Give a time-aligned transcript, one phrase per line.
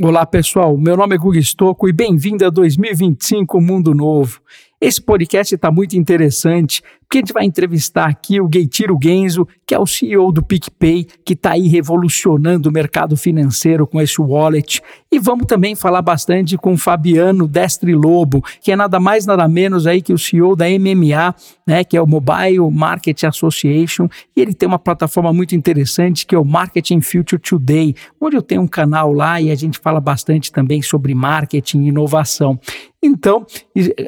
[0.00, 4.40] Olá pessoal, meu nome é Guga Stocco e bem-vindo a 2025 Mundo Novo.
[4.80, 9.74] Esse podcast está muito interessante, porque a gente vai entrevistar aqui o Gueitiro Genzo, que
[9.74, 14.80] é o CEO do PicPay, que está aí revolucionando o mercado financeiro com esse wallet.
[15.10, 19.48] E vamos também falar bastante com o Fabiano Destre Lobo, que é nada mais nada
[19.48, 21.34] menos aí que o CEO da MMA,
[21.66, 24.06] né, que é o Mobile Market Association,
[24.36, 28.42] e ele tem uma plataforma muito interessante que é o Marketing Future Today, onde eu
[28.42, 32.60] tenho um canal lá e a gente fala bastante também sobre marketing e inovação.
[33.02, 33.46] Então,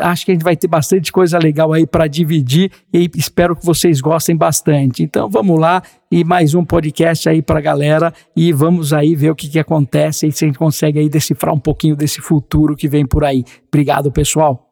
[0.01, 3.65] acho que a gente vai ter bastante coisa legal aí para dividir e espero que
[3.65, 5.03] vocês gostem bastante.
[5.03, 5.81] Então, vamos lá
[6.11, 9.61] e mais um podcast aí para a galera e vamos aí ver o que, que
[9.61, 13.25] acontece e se a gente consegue aí decifrar um pouquinho desse futuro que vem por
[13.25, 13.45] aí.
[13.69, 14.69] Obrigado, pessoal.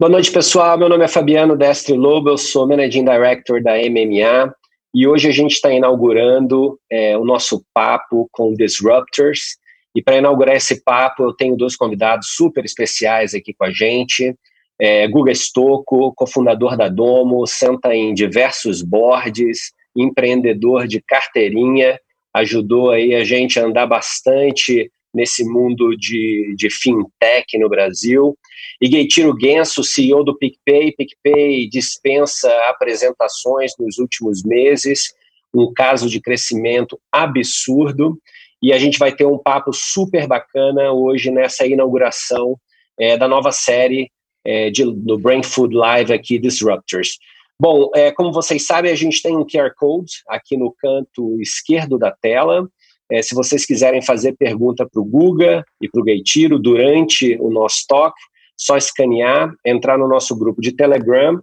[0.00, 0.78] Boa noite, pessoal.
[0.78, 4.54] Meu nome é Fabiano Destre Lobo, eu sou Managing Director da MMA.
[4.98, 9.56] E hoje a gente está inaugurando é, o nosso papo com Disruptors.
[9.94, 14.34] E para inaugurar esse papo, eu tenho dois convidados super especiais aqui com a gente.
[14.76, 21.96] É, Guga Stocco, cofundador da Domo, senta em diversos boards, empreendedor de carteirinha,
[22.34, 28.36] ajudou aí a gente a andar bastante nesse mundo de, de fintech no Brasil.
[28.80, 30.92] E Gueitiro Genso, CEO do PicPay.
[30.92, 35.14] PicPay dispensa apresentações nos últimos meses,
[35.54, 38.18] um caso de crescimento absurdo.
[38.62, 42.58] E a gente vai ter um papo super bacana hoje nessa inauguração
[42.98, 44.10] é, da nova série
[44.44, 47.18] é, de, do Brain Food Live aqui, Disruptors.
[47.60, 51.98] Bom, é, como vocês sabem, a gente tem um QR Code aqui no canto esquerdo
[51.98, 52.68] da tela.
[53.10, 57.50] É, se vocês quiserem fazer pergunta para o Guga e para o Gaitiro durante o
[57.50, 58.14] nosso talk,
[58.56, 61.40] só escanear, entrar no nosso grupo de Telegram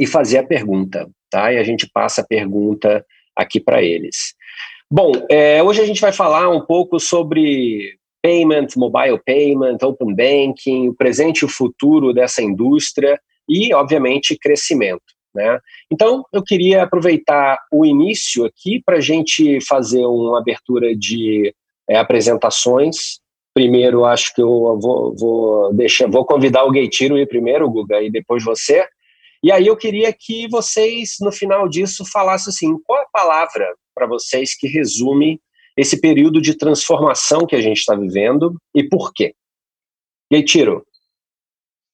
[0.00, 1.52] e fazer a pergunta, tá?
[1.52, 3.04] E a gente passa a pergunta
[3.36, 4.34] aqui para eles.
[4.90, 10.88] Bom, é, hoje a gente vai falar um pouco sobre payment, mobile payment, open banking,
[10.88, 15.17] o presente e o futuro dessa indústria e, obviamente, crescimento.
[15.38, 15.60] Né?
[15.90, 21.54] Então, eu queria aproveitar o início aqui para a gente fazer uma abertura de
[21.88, 23.20] é, apresentações.
[23.54, 28.10] Primeiro, acho que eu vou, vou, deixar, vou convidar o Gaitiro ir primeiro, Guga, e
[28.10, 28.84] depois você.
[29.44, 34.08] E aí eu queria que vocês, no final disso, falassem assim, qual a palavra para
[34.08, 35.40] vocês que resume
[35.76, 39.34] esse período de transformação que a gente está vivendo e por quê?
[40.32, 40.84] Gaitiro.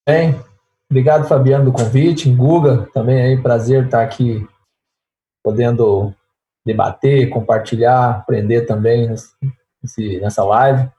[0.08, 0.34] Bem,
[0.90, 2.30] Obrigado, Fabiano, do convite.
[2.30, 4.46] Guga, também aí, prazer estar aqui
[5.42, 6.14] podendo
[6.64, 10.90] debater, compartilhar, aprender também nesse, nessa live.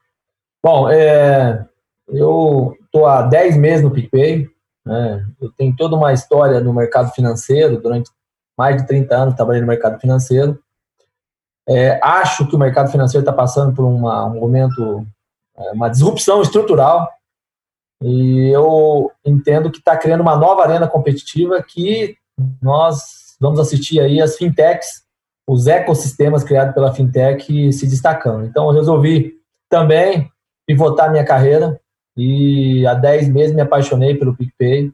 [0.63, 1.65] Bom, é,
[2.07, 4.47] eu estou há 10 meses no PicPay,
[4.85, 8.11] né, eu tenho toda uma história no mercado financeiro, durante
[8.57, 10.59] mais de 30 anos trabalhei no mercado financeiro.
[11.67, 15.05] É, acho que o mercado financeiro está passando por uma, um momento,
[15.57, 17.11] é, uma disrupção estrutural,
[18.01, 22.17] e eu entendo que está criando uma nova arena competitiva que
[22.61, 25.03] nós vamos assistir aí as fintechs,
[25.47, 28.45] os ecossistemas criados pela fintech se destacando.
[28.45, 29.33] Então eu resolvi
[29.69, 30.29] também
[30.65, 31.79] pivotar minha carreira
[32.17, 34.91] e há 10 meses me apaixonei pelo PicPay.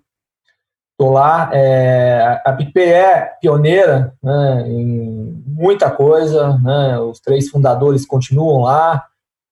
[0.91, 8.05] Estou lá, é, a PicPay é pioneira né, em muita coisa, né, os três fundadores
[8.05, 9.03] continuam lá.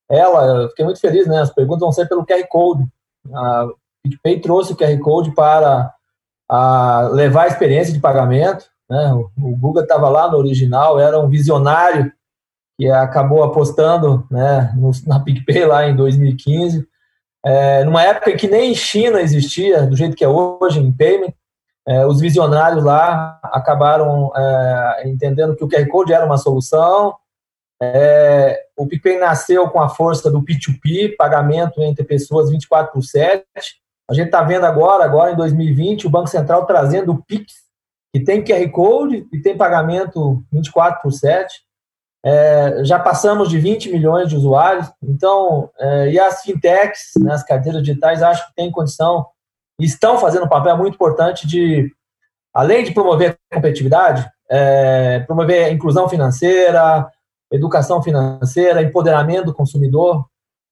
[0.08, 2.84] Ela, eu fiquei muito feliz, né, as perguntas vão ser pelo QR Code,
[3.34, 3.68] a
[4.04, 5.94] PicPay trouxe o QR Code para
[6.50, 8.66] a levar a experiência de pagamento.
[8.90, 9.14] Né?
[9.14, 12.12] O, Google estava lá no original, era um visionário
[12.78, 16.88] que acabou apostando né, no, na PicPay lá em 2015.
[17.46, 21.34] É, numa época que nem China existia, do jeito que é hoje, em payment,
[21.88, 27.16] é, os visionários lá acabaram é, entendendo que o QR Code era uma solução,
[27.82, 33.46] é, o PicPay nasceu com a força do P2P, pagamento entre pessoas 24 por 7.
[34.10, 37.54] A gente está vendo agora, agora em 2020, o Banco Central trazendo o Pix,
[38.14, 41.62] que tem QR Code e tem pagamento 24 por 7.
[42.26, 44.92] É, já passamos de 20 milhões de usuários.
[45.02, 49.26] Então, é, e as fintechs, né, as carteiras digitais, acho que têm condição,
[49.80, 51.90] estão fazendo um papel muito importante de,
[52.54, 57.08] além de promover competitividade, é, promover a inclusão financeira,
[57.52, 60.26] educação financeira, empoderamento do consumidor.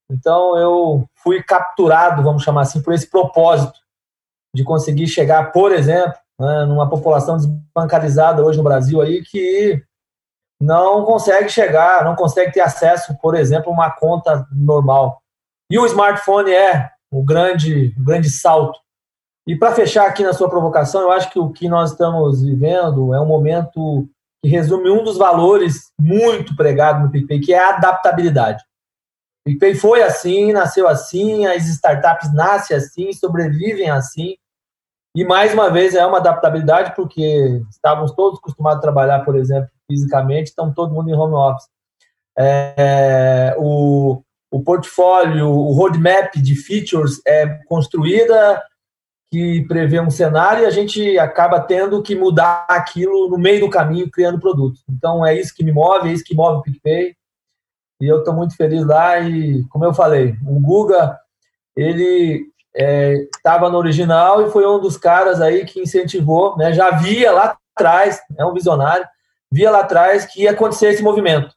[0.10, 3.80] Então, eu fui capturado, vamos chamar assim, por esse propósito
[4.56, 9.84] de conseguir chegar, por exemplo, né, numa população desbancarizada hoje no Brasil aí que
[10.60, 15.22] não consegue chegar, não consegue ter acesso, por exemplo, a uma conta normal.
[15.70, 18.80] E o smartphone é o grande, o grande salto.
[19.46, 23.14] E para fechar aqui na sua provocação, eu acho que o que nós estamos vivendo
[23.14, 24.08] é um momento
[24.48, 28.64] que resume um dos valores muito pregado no PicPay, que é a adaptabilidade.
[29.42, 34.36] O PicPay foi assim, nasceu assim, as startups nascem assim, sobrevivem assim.
[35.14, 39.70] E mais uma vez é uma adaptabilidade, porque estávamos todos acostumados a trabalhar, por exemplo,
[39.90, 41.68] fisicamente, então todo mundo em home office.
[42.38, 48.64] É, o, o portfólio, o roadmap de features é construída
[49.30, 53.70] que prevê um cenário e a gente acaba tendo que mudar aquilo no meio do
[53.70, 54.84] caminho, criando produtos.
[54.90, 57.16] Então é isso que me move, é isso que move o PicPay.
[58.00, 61.20] E eu estou muito feliz lá e, como eu falei, o Guga,
[61.76, 62.46] ele
[63.36, 66.72] estava é, no original e foi um dos caras aí que incentivou, né?
[66.74, 69.06] Já via lá atrás, é um visionário,
[69.52, 71.54] via lá atrás que ia acontecer esse movimento.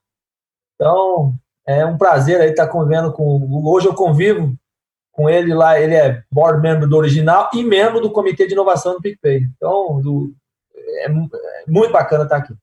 [0.75, 1.35] Então,
[1.67, 3.63] é um prazer aí estar convivendo com.
[3.67, 4.57] Hoje eu convivo
[5.21, 8.95] com ele lá, ele é board member do original e membro do comitê de inovação
[8.95, 9.43] do PicPay.
[9.55, 10.33] Então, do,
[10.75, 11.09] é, é
[11.69, 12.55] muito bacana estar aqui.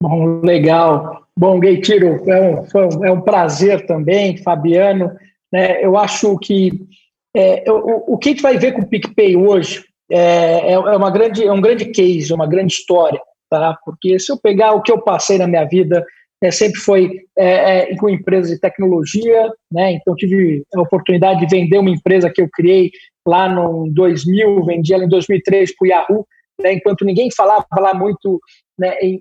[0.00, 1.26] Bom, legal.
[1.36, 5.10] Bom, Gaitiro, é um, é um prazer também, Fabiano.
[5.52, 6.86] Né, eu acho que
[7.34, 10.96] é, o, o que a gente vai ver com o PicPay hoje é, é, é,
[10.96, 13.20] uma grande, é um grande case, uma grande história,
[13.50, 13.76] tá?
[13.84, 16.06] Porque se eu pegar o que eu passei na minha vida,
[16.42, 19.92] é, sempre foi é, é, com empresas de tecnologia, né?
[19.92, 22.90] Então tive a oportunidade de vender uma empresa que eu criei
[23.26, 26.26] lá no 2000, vendi ela em 2003 para o Yahoo,
[26.60, 26.72] né?
[26.72, 28.40] enquanto ninguém falava lá muito
[28.76, 29.20] né, em,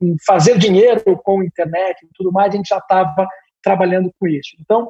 [0.00, 3.28] em, fazer dinheiro com a internet e tudo mais, a gente já estava
[3.62, 4.56] trabalhando com isso.
[4.60, 4.88] Então,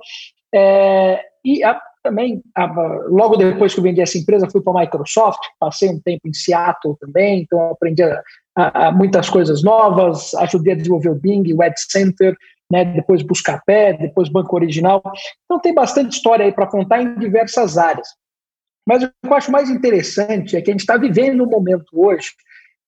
[0.55, 2.67] é, e a, também, a,
[3.09, 6.33] logo depois que eu vendi essa empresa, fui para a Microsoft, passei um tempo em
[6.33, 8.23] Seattle também, então aprendi a,
[8.57, 12.37] a, muitas coisas novas, ajudei a desenvolver o Bing, o Ad Center,
[12.71, 15.03] né, depois Buscapé, depois Banco Original.
[15.45, 18.09] Então tem bastante história aí para contar em diversas áreas.
[18.87, 21.87] Mas o que eu acho mais interessante é que a gente está vivendo um momento
[21.93, 22.31] hoje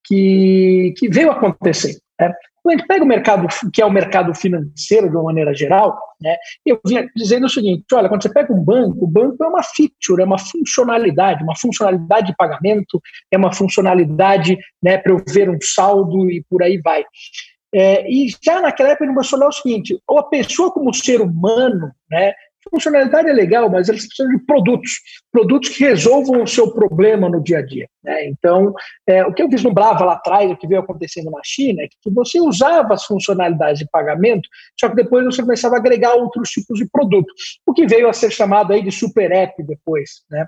[0.04, 1.98] que, que veio acontecer.
[2.20, 2.32] Né?
[2.66, 5.96] Quando a gente pega o mercado, que é o mercado financeiro de uma maneira geral,
[6.20, 6.34] né,
[6.66, 9.62] eu vinha dizendo o seguinte: olha, quando você pega um banco, o banco é uma
[9.62, 15.48] feature, é uma funcionalidade, uma funcionalidade de pagamento, é uma funcionalidade né, para eu ver
[15.48, 17.04] um saldo e por aí vai.
[17.72, 21.92] É, e já naquela época ele olhar o seguinte: ou a pessoa como ser humano,
[22.10, 22.34] né,
[22.70, 24.92] funcionalidade é legal, mas eles precisam de produtos,
[25.32, 27.88] produtos que resolvam o seu problema no dia a dia.
[28.02, 28.26] Né?
[28.28, 28.74] Então,
[29.06, 32.10] é, o que eu vislumbrava lá atrás, o que veio acontecendo na China, é que
[32.10, 34.48] você usava as funcionalidades de pagamento,
[34.78, 37.32] só que depois você começava a agregar outros tipos de produto,
[37.66, 40.22] o que veio a ser chamado aí de super app depois.
[40.30, 40.46] Né?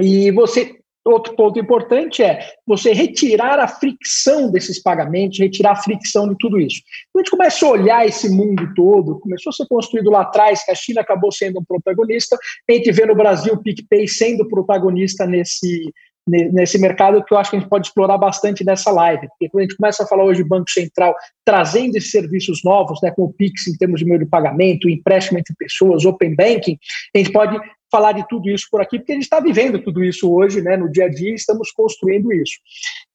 [0.00, 6.28] E você Outro ponto importante é você retirar a fricção desses pagamentos, retirar a fricção
[6.28, 6.80] de tudo isso.
[7.12, 10.64] Quando a gente começa a olhar esse mundo todo, começou a ser construído lá atrás,
[10.64, 12.36] que a China acabou sendo um protagonista,
[12.68, 15.92] a gente vê no Brasil o PicPay sendo protagonista nesse,
[16.26, 19.26] nesse mercado que eu acho que a gente pode explorar bastante nessa live.
[19.28, 21.14] Porque quando a gente começa a falar hoje de Banco Central
[21.44, 25.38] trazendo esses serviços novos, né, com o Pix em termos de meio de pagamento, empréstimo
[25.38, 26.78] entre pessoas, Open Banking,
[27.14, 27.58] a gente pode
[27.92, 30.78] falar de tudo isso por aqui, porque a gente está vivendo tudo isso hoje, né,
[30.78, 32.54] no dia a dia, estamos construindo isso.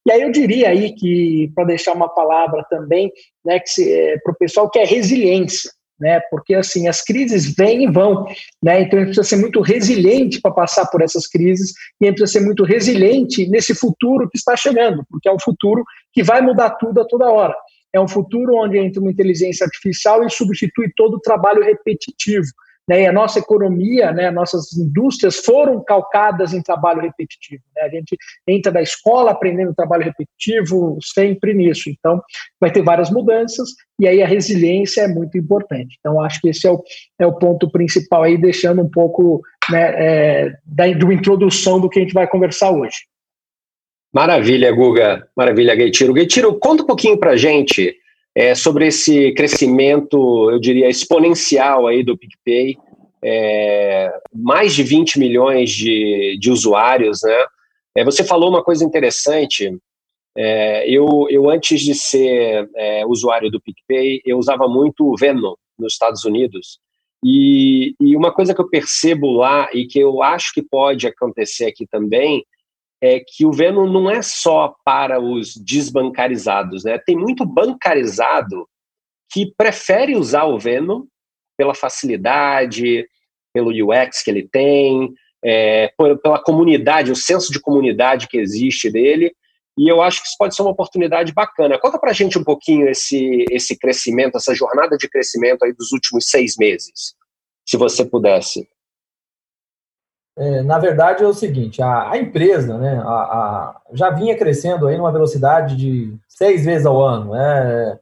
[0.08, 3.12] E aí eu diria aí que, para deixar uma palavra também,
[3.44, 7.92] né, é, para o pessoal que é resiliência, né, porque assim, as crises vêm e
[7.92, 8.28] vão,
[8.64, 12.10] né, então a gente precisa ser muito resiliente para passar por essas crises, e a
[12.10, 15.84] gente precisa ser muito resiliente nesse futuro que está chegando, porque é um futuro
[16.14, 17.56] que vai mudar tudo a toda hora.
[17.92, 22.48] É um futuro onde entra uma inteligência artificial e substitui todo o trabalho repetitivo
[22.88, 27.62] né, e a nossa economia, né, nossas indústrias foram calcadas em trabalho repetitivo.
[27.76, 27.82] Né?
[27.84, 28.18] A gente
[28.48, 31.90] entra da escola aprendendo trabalho repetitivo sempre nisso.
[31.90, 32.22] Então,
[32.60, 35.98] vai ter várias mudanças e aí a resiliência é muito importante.
[36.00, 36.82] Então, acho que esse é o,
[37.20, 42.00] é o ponto principal aí, deixando um pouco né, é, da, da introdução do que
[42.00, 42.98] a gente vai conversar hoje.
[44.14, 45.28] Maravilha, Guga.
[45.36, 46.14] Maravilha, Gaitiro.
[46.14, 47.96] Gaitiro, conta um pouquinho para gente
[48.38, 52.78] é, sobre esse crescimento, eu diria, exponencial aí do PicPay,
[53.24, 57.46] é, mais de 20 milhões de, de usuários, né?
[57.96, 59.76] É, você falou uma coisa interessante,
[60.38, 65.56] é, eu, eu antes de ser é, usuário do PicPay, eu usava muito o Venom
[65.76, 66.78] nos Estados Unidos,
[67.26, 71.66] e, e uma coisa que eu percebo lá e que eu acho que pode acontecer
[71.66, 72.46] aqui também
[73.02, 76.98] é que o Venom não é só para os desbancarizados, né?
[76.98, 78.68] Tem muito bancarizado
[79.32, 81.04] que prefere usar o Venom
[81.58, 83.08] pela facilidade,
[83.54, 85.14] pelo UX que ele tem,
[85.44, 85.92] é,
[86.24, 89.34] pela comunidade, o senso de comunidade que existe dele.
[89.78, 91.78] E eu acho que isso pode ser uma oportunidade bacana.
[91.80, 95.92] Conta para a gente um pouquinho esse, esse crescimento, essa jornada de crescimento aí dos
[95.92, 97.14] últimos seis meses,
[97.64, 98.68] se você pudesse.
[100.38, 104.88] É, na verdade, é o seguinte: a, a empresa né, a, a, já vinha crescendo
[104.88, 107.36] aí numa velocidade de seis vezes ao ano.
[107.36, 108.00] É,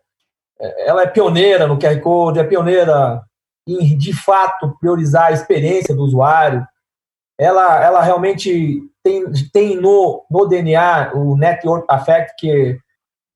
[0.60, 3.24] é ela é pioneira no QR Code, é pioneira
[3.68, 6.66] em, de fato, priorizar a experiência do usuário.
[7.40, 12.80] Ela, ela realmente tem, tem no, no DNA o Network Effect, que,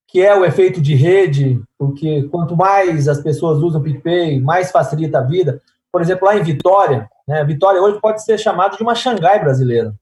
[0.08, 4.72] que é o efeito de rede, porque quanto mais as pessoas usam o PicPay, mais
[4.72, 5.62] facilita a vida.
[5.92, 9.94] Por exemplo, lá em Vitória, né, Vitória hoje pode ser chamada de uma Xangai brasileira.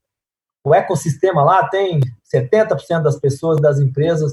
[0.64, 2.00] O ecossistema lá tem
[2.34, 4.32] 70% das pessoas, das empresas,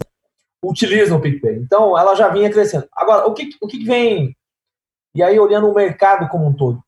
[0.65, 1.57] utilizam o PicPay.
[1.57, 2.89] Então, ela já vinha crescendo.
[2.93, 4.37] Agora, o que, o que vem...
[5.15, 6.83] E aí, olhando o mercado como um todo.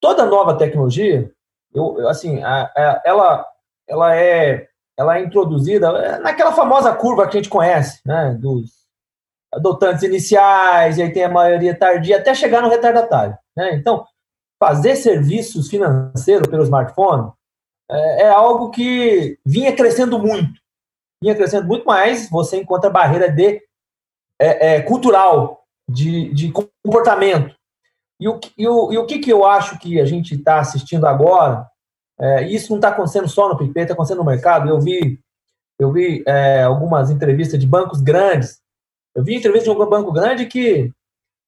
[0.00, 1.30] Toda nova tecnologia,
[1.74, 3.46] eu, assim, a, a, ela,
[3.86, 8.77] ela, é, ela é introduzida naquela famosa curva que a gente conhece, né, dos
[9.52, 13.36] adotantes iniciais, e aí tem a maioria tardia, até chegar no retardatário.
[13.56, 13.74] Né?
[13.74, 14.06] Então,
[14.58, 17.32] fazer serviços financeiros pelo smartphone
[17.90, 20.60] é, é, algo que vinha crescendo muito.
[21.22, 23.62] Vinha crescendo muito mais, você encontra barreira de
[24.38, 27.56] é, é, cultural, de, de comportamento.
[28.20, 31.06] E o, e, o, e o que, que eu acho que a gente está assistindo
[31.06, 31.66] agora,
[32.20, 34.68] é, isso não está acontecendo só no PicPay, está acontecendo no mercado.
[34.68, 35.20] Eu vi,
[35.78, 38.60] eu vi é, algumas entrevistas de bancos grandes.
[39.18, 40.92] Eu vi entrevista de um banco grande que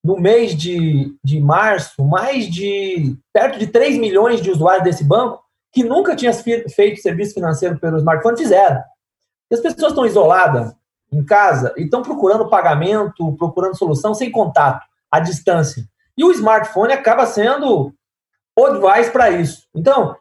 [0.02, 5.40] no mês de, de março, mais de perto de 3 milhões de usuários desse banco
[5.72, 8.82] que nunca tinham feito serviço financeiro pelo smartphone fizeram.
[9.48, 10.74] E as pessoas estão isoladas
[11.12, 15.84] em casa e estão procurando pagamento, procurando solução sem contato, à distância.
[16.18, 17.94] E o smartphone acaba sendo
[18.56, 19.68] o device para isso.
[19.72, 20.16] Então,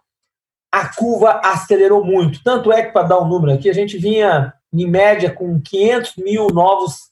[0.71, 2.43] a curva acelerou muito.
[2.43, 6.13] Tanto é que, para dar um número aqui, a gente vinha, em média, com 500
[6.17, 7.08] mil novos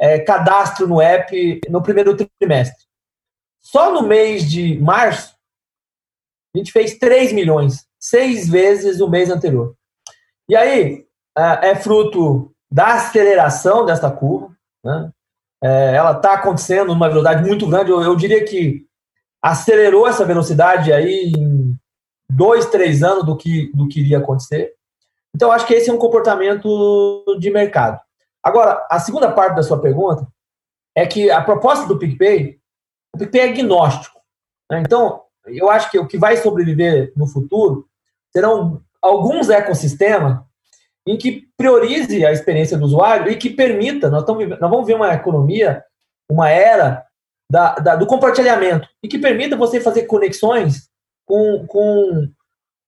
[0.00, 2.84] é, cadastro no app no primeiro trimestre.
[3.60, 5.36] Só no mês de março,
[6.54, 9.74] a gente fez 3 milhões, seis vezes o mês anterior.
[10.48, 11.04] E aí,
[11.36, 15.10] é, é fruto da aceleração desta curva, né?
[15.62, 18.86] É, ela está acontecendo numa velocidade muito grande, eu, eu, diria que
[19.42, 21.76] acelerou essa velocidade aí em
[22.30, 24.74] dois, três anos do que, do que iria acontecer.
[25.34, 28.00] Então, acho que esse é um comportamento de mercado.
[28.48, 30.26] Agora, a segunda parte da sua pergunta
[30.96, 32.58] é que a proposta do PicPay,
[33.14, 34.18] o PicPay é agnóstico.
[34.70, 34.80] Né?
[34.80, 37.86] Então, eu acho que o que vai sobreviver no futuro
[38.34, 40.40] serão alguns ecossistemas
[41.06, 44.94] em que priorize a experiência do usuário e que permita, nós, estamos, nós vamos ver
[44.94, 45.84] uma economia,
[46.30, 47.04] uma era
[47.50, 50.88] da, da, do compartilhamento, e que permita você fazer conexões
[51.26, 52.30] com, com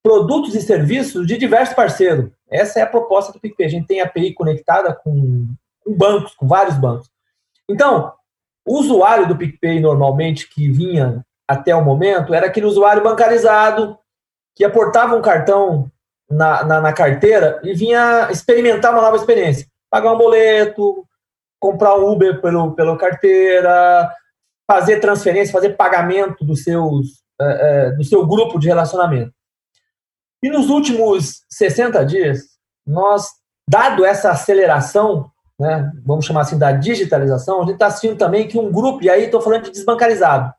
[0.03, 2.31] produtos e serviços de diversos parceiros.
[2.51, 3.67] Essa é a proposta do PicPay.
[3.67, 5.47] A gente tem a API conectada com,
[5.85, 7.11] com bancos, com vários bancos.
[7.69, 8.13] Então,
[8.67, 13.99] o usuário do PicPay, normalmente, que vinha até o momento, era aquele usuário bancarizado
[14.55, 15.91] que aportava um cartão
[16.31, 19.67] na, na, na carteira e vinha experimentar uma nova experiência.
[19.91, 21.05] Pagar um boleto,
[21.59, 24.11] comprar um Uber pelo, pela carteira,
[24.71, 29.33] fazer transferência, fazer pagamento dos seus, é, é, do seu grupo de relacionamento.
[30.43, 32.41] E nos últimos 60 dias,
[32.87, 33.29] nós,
[33.69, 38.59] dado essa aceleração, né, vamos chamar assim, da digitalização, a gente está assistindo também que
[38.59, 40.53] um grupo, e aí estou falando de desbancarizado,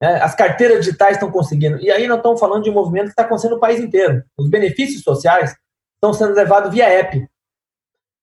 [0.00, 3.12] né, as carteiras digitais estão conseguindo, e aí nós estamos falando de um movimento que
[3.12, 4.22] está acontecendo no país inteiro.
[4.36, 5.56] Os benefícios sociais
[5.94, 7.26] estão sendo levados via app.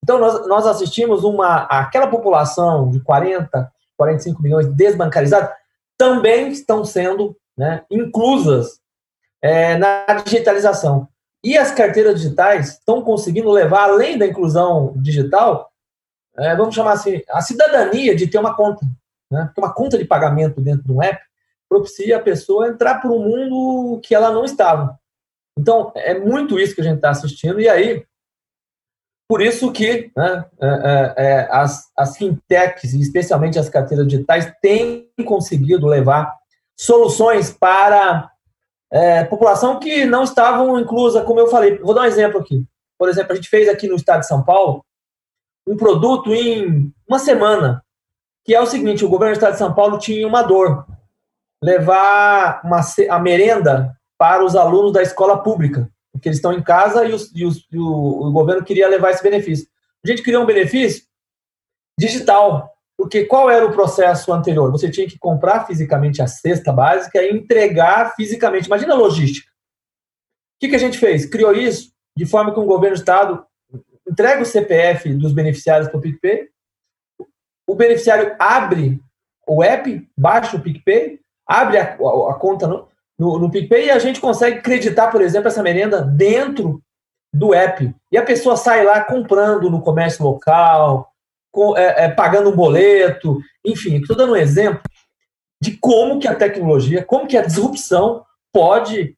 [0.03, 5.49] Então, nós, nós assistimos uma, aquela população de 40, 45 milhões desbancarizados
[5.97, 8.79] também estão sendo né, inclusas
[9.41, 11.07] é, na digitalização.
[11.43, 15.71] E as carteiras digitais estão conseguindo levar, além da inclusão digital,
[16.37, 18.85] é, vamos chamar assim, a cidadania de ter uma conta.
[19.31, 19.49] Né?
[19.53, 21.21] Ter uma conta de pagamento dentro de um app
[21.69, 24.99] propicia a pessoa entrar para um mundo que ela não estava.
[25.57, 28.03] Então, é muito isso que a gente está assistindo, e aí,
[29.29, 35.11] por isso que né, é, é, é as, as fintechs, especialmente as carteiras digitais, têm
[35.25, 36.33] conseguido levar
[36.75, 38.31] soluções para
[38.91, 41.77] é, população que não estavam inclusa, como eu falei.
[41.77, 42.65] Vou dar um exemplo aqui.
[42.97, 44.83] Por exemplo, a gente fez aqui no estado de São Paulo
[45.67, 47.83] um produto em uma semana,
[48.43, 50.85] que é o seguinte: o governo do estado de São Paulo tinha uma dor,
[51.63, 57.05] levar uma, a merenda para os alunos da escola pública, porque eles estão em casa
[57.05, 59.67] e, os, e, os, e o, o governo queria levar esse benefício.
[60.03, 61.03] A gente criou um benefício
[61.97, 64.69] digital, porque qual era o processo anterior?
[64.73, 68.65] Você tinha que comprar fisicamente a cesta básica e entregar fisicamente.
[68.65, 69.49] Imagina a logística.
[69.49, 71.25] O que, que a gente fez?
[71.25, 73.45] Criou isso de forma que um governo do Estado
[74.05, 76.49] entrega o CPF dos beneficiários para o PicPay,
[77.65, 78.99] o beneficiário abre
[79.47, 83.91] o app, baixa o PicPay, abre a, a, a conta no, no, no PicPay e
[83.91, 86.83] a gente consegue creditar, por exemplo, essa merenda dentro
[87.33, 87.95] do app.
[88.11, 91.08] E a pessoa sai lá comprando no comércio local,
[91.77, 94.81] é, é, pagando um boleto, enfim, estou dando um exemplo
[95.61, 99.15] de como que a tecnologia, como que a disrupção pode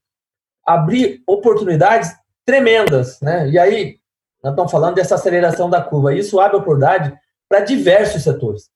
[0.66, 2.12] abrir oportunidades
[2.46, 3.50] tremendas, né?
[3.50, 4.00] E aí,
[4.44, 6.16] nós estamos falando dessa aceleração da curva.
[6.16, 7.14] Isso abre oportunidade
[7.48, 8.70] para diversos setores.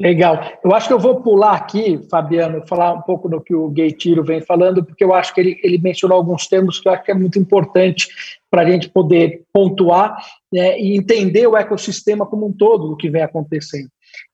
[0.00, 0.40] Legal.
[0.62, 3.90] Eu acho que eu vou pular aqui, Fabiano, falar um pouco do que o Gay
[3.90, 7.02] Tiro vem falando, porque eu acho que ele, ele mencionou alguns termos que eu acho
[7.02, 8.08] que é muito importante
[8.48, 10.16] para a gente poder pontuar
[10.52, 13.88] né, e entender o ecossistema como um todo do que vem acontecendo.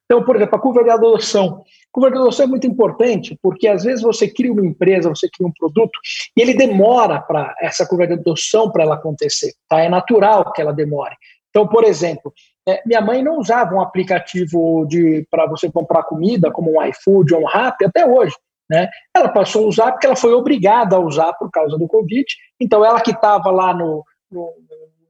[0.04, 1.62] Então, por exemplo, a curva de adoção.
[1.62, 5.28] A curva de adoção é muito importante, porque às vezes você cria uma empresa, você
[5.30, 5.98] cria um produto,
[6.36, 9.52] e ele demora para essa curva de adoção para ela acontecer.
[9.68, 9.80] Tá?
[9.80, 11.14] É natural que ela demore.
[11.48, 12.32] Então, por exemplo,
[12.68, 17.34] é, minha mãe não usava um aplicativo de para você comprar comida, como um iFood
[17.34, 18.34] ou um Rappi, até hoje.
[18.68, 18.88] Né?
[19.14, 22.24] Ela passou a usar porque ela foi obrigada a usar por causa do Covid.
[22.60, 24.52] Então, ela que estava lá no, no,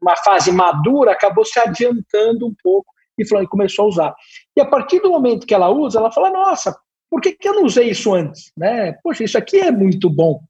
[0.05, 4.15] numa fase madura acabou se adiantando um pouco e, falou, começou a usar.
[4.55, 6.77] E a partir do momento que ela usa, ela fala: Nossa,
[7.11, 8.53] por que, que eu não usei isso antes?
[8.57, 8.93] Né?
[9.03, 10.41] Poxa, isso aqui é muito bom.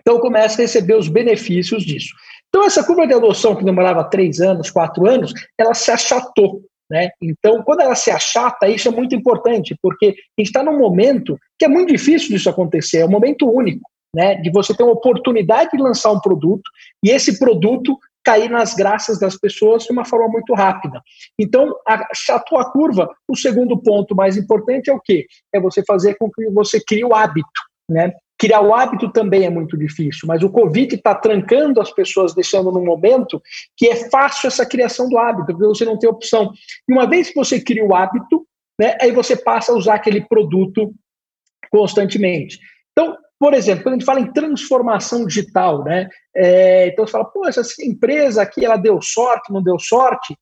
[0.00, 2.14] Então, começa a receber os benefícios disso.
[2.48, 6.60] Então, essa curva de adoção que demorava três anos, quatro anos, ela se achatou.
[6.90, 7.08] Né?
[7.22, 11.38] Então, quando ela se achata, isso é muito importante, porque a gente está num momento
[11.58, 14.34] que é muito difícil disso acontecer, é um momento único, né?
[14.34, 16.70] de você ter uma oportunidade de lançar um produto
[17.02, 21.00] e esse produto cair nas graças das pessoas de uma forma muito rápida.
[21.38, 23.08] Então, achatou a curva.
[23.28, 25.26] O segundo ponto mais importante é o quê?
[25.52, 27.48] É você fazer com que você crie o hábito.
[27.88, 28.12] Né?
[28.38, 32.72] Criar o hábito também é muito difícil, mas o Covid está trancando as pessoas, deixando
[32.72, 33.40] num momento
[33.76, 36.50] que é fácil essa criação do hábito, porque você não tem opção.
[36.88, 38.46] E uma vez que você cria o hábito,
[38.80, 40.92] né, aí você passa a usar aquele produto
[41.70, 42.58] constantemente.
[42.92, 47.26] Então, por exemplo, quando a gente fala em transformação digital, né, é, então você fala,
[47.26, 50.34] pô, essa empresa aqui, ela deu sorte, não deu sorte?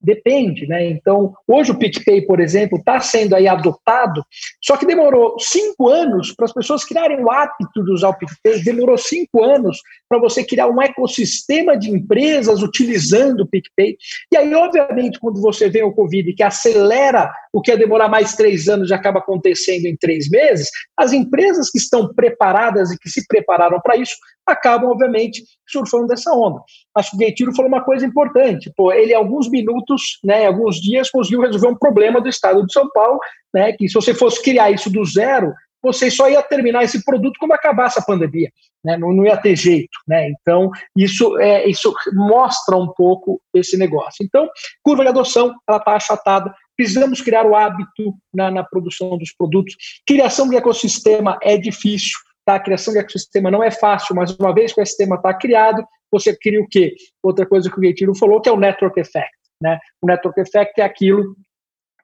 [0.00, 0.86] Depende, né?
[0.90, 4.24] Então, hoje o PicPay, por exemplo, está sendo aí adotado,
[4.62, 8.62] só que demorou cinco anos para as pessoas criarem o hábito de usar o PicPay,
[8.62, 9.78] demorou cinco anos
[10.08, 13.96] para você criar um ecossistema de empresas utilizando o PicPay.
[14.30, 18.34] E aí, obviamente, quando você vê o Covid que acelera o que ia demorar mais
[18.34, 23.08] três anos e acaba acontecendo em três meses, as empresas que estão preparadas e que
[23.08, 24.14] se prepararam para isso
[24.46, 26.60] acabam, obviamente, surfando dessa onda.
[26.94, 28.72] Acho que o Gaitiro falou uma coisa importante.
[28.76, 32.64] Pô, ele, em alguns minutos, né, em alguns dias, conseguiu resolver um problema do estado
[32.64, 33.18] de São Paulo,
[33.52, 37.36] né, que se você fosse criar isso do zero, você só ia terminar esse produto
[37.38, 38.50] quando acabasse a pandemia.
[38.84, 39.98] Né, não, não ia ter jeito.
[40.06, 40.30] Né?
[40.30, 44.24] Então, isso, é, isso mostra um pouco esse negócio.
[44.24, 44.48] Então,
[44.82, 46.54] curva de adoção, ela está achatada.
[46.76, 49.74] Precisamos criar o hábito na, na produção dos produtos.
[50.06, 52.16] Criação de ecossistema é difícil.
[52.46, 52.54] Tá?
[52.54, 55.84] A criação de ecossistema não é fácil, mas uma vez que o ecossistema está criado,
[56.10, 56.94] você cria o quê?
[57.20, 59.36] Outra coisa que o Gaetino falou, que é o network effect.
[59.60, 59.78] Né?
[60.00, 61.34] O network effect é aquilo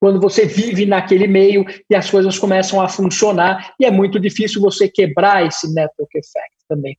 [0.01, 4.61] quando você vive naquele meio e as coisas começam a funcionar, e é muito difícil
[4.61, 6.99] você quebrar esse network effect também.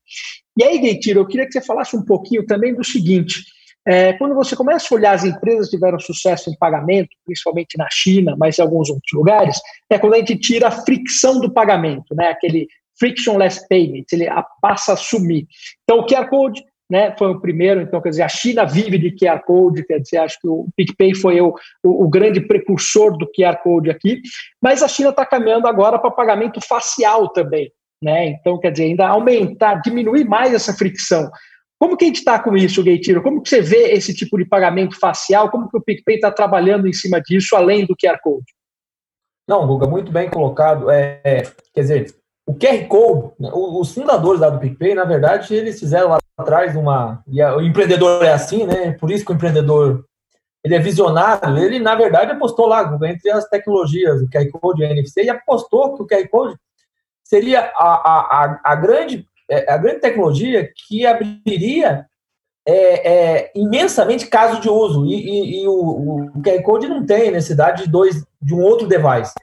[0.57, 3.43] E aí, Gaetino, eu queria que você falasse um pouquinho também do seguinte,
[3.85, 7.87] é, quando você começa a olhar as empresas que tiveram sucesso em pagamento, principalmente na
[7.91, 12.15] China, mas em alguns outros lugares, é quando a gente tira a fricção do pagamento,
[12.15, 12.29] né?
[12.29, 12.67] aquele
[13.03, 14.27] frictionless payment, ele
[14.61, 15.45] passa a sumir.
[15.83, 19.11] Então, o QR Code né, foi o primeiro, então, quer dizer, a China vive de
[19.11, 23.29] QR Code, quer dizer, acho que o PicPay foi o, o, o grande precursor do
[23.31, 24.21] QR Code aqui,
[24.61, 29.07] mas a China está caminhando agora para pagamento facial também, né, então, quer dizer, ainda
[29.07, 31.29] aumentar, diminuir mais essa fricção.
[31.79, 33.21] Como que a gente está com isso, Gaitiro?
[33.21, 35.51] Como que você vê esse tipo de pagamento facial?
[35.51, 38.45] Como que o PicPay está trabalhando em cima disso, além do QR Code?
[39.45, 40.89] Não, Guga, muito bem colocado.
[40.89, 45.79] É, quer dizer, o QR Code, né, os fundadores lá do PicPay, na verdade, eles
[45.79, 47.23] fizeram lá atrás uma.
[47.27, 48.91] E o empreendedor é assim, né?
[48.93, 50.05] Por isso que o empreendedor
[50.63, 51.57] ele é visionário.
[51.57, 55.29] Ele, na verdade, apostou lá entre as tecnologias, o QR Code e o NFC, e
[55.29, 56.57] apostou que o QR Code
[57.23, 62.05] seria a, a, a, grande, é, a grande tecnologia que abriria
[62.65, 65.05] é, é, imensamente casos de uso.
[65.05, 68.87] E, e, e o, o, QR Code não tem necessidade de, dois, de um outro
[68.87, 69.33] device.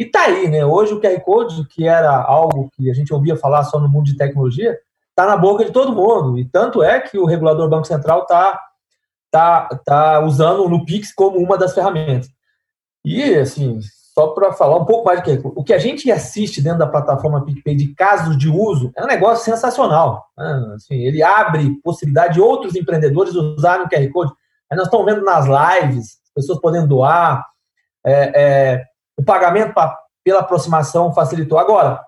[0.00, 0.64] E tá aí, né?
[0.64, 4.06] Hoje o QR Code, que era algo que a gente ouvia falar só no mundo
[4.06, 4.78] de tecnologia,
[5.14, 6.38] tá na boca de todo mundo.
[6.38, 8.58] E tanto é que o regulador Banco Central tá,
[9.30, 12.30] tá, tá usando o Nupix como uma das ferramentas.
[13.04, 13.78] E, assim,
[14.14, 16.86] só para falar um pouco mais do que o que a gente assiste dentro da
[16.86, 20.24] plataforma PicPay de casos de uso é um negócio sensacional.
[20.34, 20.72] Né?
[20.76, 24.32] Assim, ele abre possibilidade de outros empreendedores usarem o QR Code.
[24.70, 27.44] Aí nós estamos vendo nas lives, pessoas podendo doar,
[28.02, 28.89] é, é,
[29.20, 31.58] o pagamento pra, pela aproximação facilitou.
[31.58, 32.02] Agora,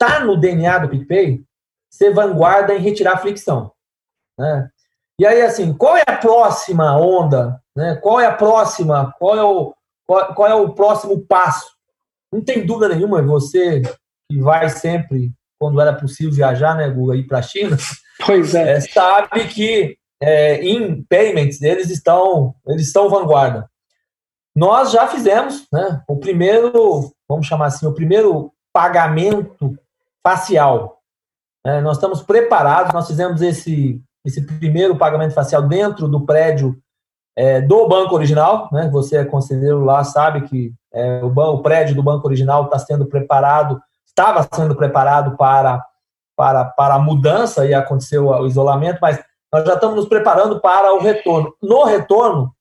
[0.00, 1.42] está no DNA do PicPay
[1.90, 3.72] ser vanguarda em retirar fricção.
[4.38, 4.68] Né?
[5.18, 7.60] E aí, assim, qual é a próxima onda?
[7.76, 7.96] Né?
[7.96, 9.12] Qual é a próxima?
[9.18, 9.74] Qual é o,
[10.06, 11.66] qual, qual é o próximo passo?
[12.32, 13.82] Não tem dúvida nenhuma, você
[14.30, 17.76] que vai sempre, quando era possível viajar, né, Guga, ir para a China,
[18.24, 18.74] pois é.
[18.74, 18.80] é.
[18.80, 23.68] sabe que é, em payments eles estão, eles estão vanguarda.
[24.54, 29.76] Nós já fizemos né, o primeiro, vamos chamar assim, o primeiro pagamento
[30.22, 30.98] facial.
[31.64, 36.76] É, nós estamos preparados, nós fizemos esse, esse primeiro pagamento facial dentro do prédio
[37.36, 38.88] é, do banco original, né?
[38.90, 43.06] Você é conselheiro lá, sabe que é, o, o prédio do banco original está sendo
[43.06, 45.82] preparado, estava sendo preparado para,
[46.36, 50.94] para, para a mudança e aconteceu o isolamento, mas nós já estamos nos preparando para
[50.94, 51.54] o retorno.
[51.62, 52.54] No retorno,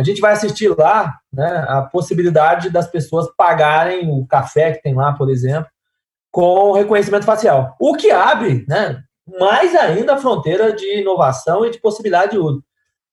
[0.00, 4.94] a gente vai assistir lá né, a possibilidade das pessoas pagarem o café que tem
[4.94, 5.70] lá, por exemplo,
[6.32, 7.76] com reconhecimento facial.
[7.78, 9.02] O que abre né,
[9.38, 12.64] mais ainda a fronteira de inovação e de possibilidade de uso.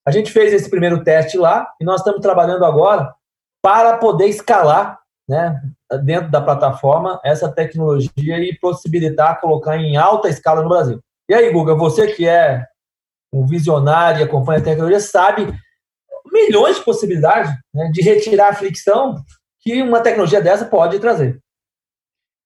[0.05, 3.13] A gente fez esse primeiro teste lá e nós estamos trabalhando agora
[3.61, 4.97] para poder escalar
[5.27, 5.61] né,
[6.03, 11.01] dentro da plataforma essa tecnologia e possibilitar colocar em alta escala no Brasil.
[11.27, 12.65] E aí, Guga, você que é
[13.33, 15.53] um visionário e acompanha a tecnologia, sabe
[16.45, 19.15] milhões de possibilidades né, de retirar a fricção
[19.61, 21.39] que uma tecnologia dessa pode trazer.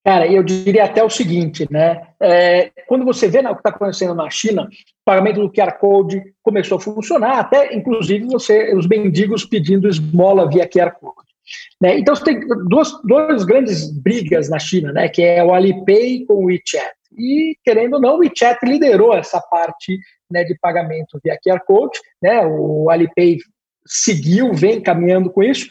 [0.03, 2.07] Cara, eu diria até o seguinte, né?
[2.19, 4.67] É, quando você vê o que está acontecendo na China, o
[5.05, 10.67] pagamento do QR Code começou a funcionar, até inclusive você, os mendigos pedindo esmola via
[10.67, 11.31] QR Code.
[11.79, 11.99] Né?
[11.99, 15.07] Então você tem duas, duas grandes brigas na China, né?
[15.07, 16.95] Que é o Alipay com o WeChat.
[17.15, 19.99] E, querendo ou não, o WeChat liderou essa parte
[20.31, 22.43] né, de pagamento via QR Code, né?
[22.45, 23.37] O Alipay
[23.85, 25.67] seguiu, vem caminhando com isso.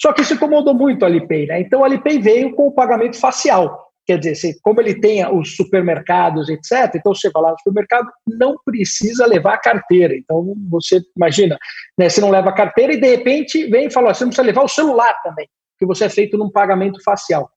[0.00, 1.60] Só que isso incomodou muito o Alipay, né?
[1.60, 3.84] Então o Alipay veio com o pagamento facial.
[4.06, 8.54] Quer dizer, como ele tem os supermercados, etc., então você vai lá no supermercado, não
[8.62, 10.14] precisa levar a carteira.
[10.14, 11.56] Então você imagina,
[11.98, 14.46] né, você não leva a carteira e de repente vem e fala: você não precisa
[14.46, 17.50] levar o celular também, que você é feito num pagamento facial.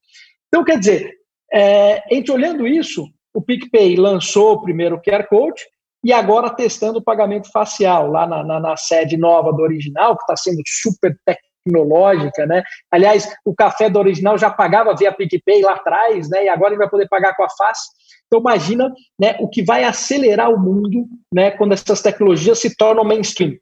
[0.46, 1.12] Então, quer dizer,
[1.52, 5.62] é, a gente olhando isso, o PicPay lançou o primeiro QR Code
[6.04, 10.22] e agora testando o pagamento facial lá na, na, na sede nova do original, que
[10.22, 12.62] está sendo super tec tecnológica, né?
[12.90, 16.44] Aliás, o café do original já pagava via PicPay lá atrás, né?
[16.44, 17.88] E agora ele vai poder pagar com a face.
[18.26, 23.04] Então imagina, né, o que vai acelerar o mundo, né, quando essas tecnologias se tornam
[23.04, 23.54] mainstream.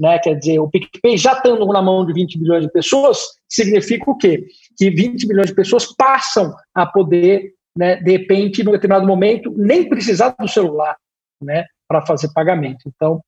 [0.00, 4.10] Né, quer dizer, o PicPay já estando na mão de 20 milhões de pessoas, significa
[4.10, 4.44] o quê?
[4.76, 9.88] Que 20 milhões de pessoas passam a poder, né, de repente, num determinado momento, nem
[9.88, 10.96] precisar do celular
[11.42, 12.84] né, para fazer pagamento.
[12.86, 13.22] Então,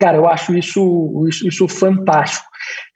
[0.00, 2.44] Cara, eu acho isso, isso, isso fantástico.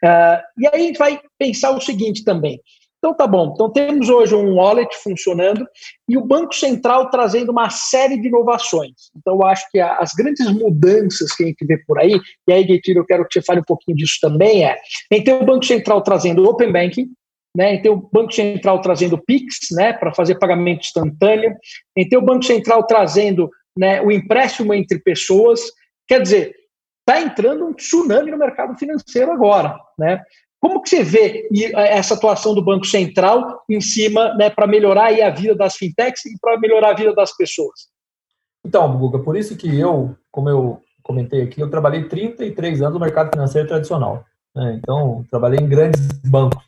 [0.05, 2.61] Uh, e aí a gente vai pensar o seguinte também.
[2.99, 5.65] Então tá bom, então temos hoje um wallet funcionando
[6.09, 9.13] e o Banco Central trazendo uma série de inovações.
[9.17, 12.65] Então eu acho que as grandes mudanças que a gente vê por aí, e aí,
[12.65, 15.65] Gator, eu quero que você fale um pouquinho disso também, é a tem o Banco
[15.65, 17.07] Central trazendo Open Banking,
[17.57, 17.79] né?
[17.79, 21.55] Tem o Banco Central trazendo PIX, né, para fazer pagamento instantâneo,
[21.95, 25.61] tem o Banco Central trazendo né, o empréstimo entre pessoas.
[26.07, 26.55] Quer dizer,
[27.01, 30.23] está entrando um tsunami no mercado financeiro agora, né?
[30.59, 35.31] Como que você vê essa atuação do Banco Central em cima, né, para melhorar a
[35.31, 37.89] vida das fintechs e para melhorar a vida das pessoas?
[38.65, 43.01] Então, Guga, por isso que eu, como eu comentei aqui, eu trabalhei 33 anos no
[43.01, 44.25] mercado financeiro tradicional.
[44.55, 44.81] Né?
[44.83, 46.65] Então, trabalhei em grandes bancos.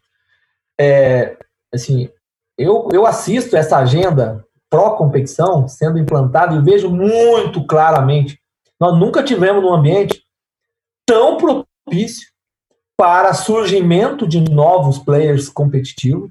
[0.78, 1.36] É,
[1.74, 2.08] assim,
[2.56, 8.40] eu, eu assisto essa agenda pró-competição sendo implantada e vejo muito claramente.
[8.80, 10.22] Nós nunca tivemos um ambiente
[11.06, 12.28] tão propício
[12.96, 16.30] para surgimento de novos players competitivos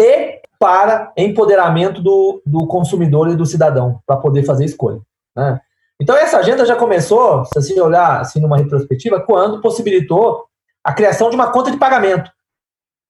[0.00, 5.00] e para empoderamento do, do consumidor e do cidadão para poder fazer escolha.
[5.36, 5.60] Né?
[6.00, 10.46] Então essa agenda já começou, se você olhar assim numa retrospectiva, quando possibilitou
[10.82, 12.30] a criação de uma conta de pagamento.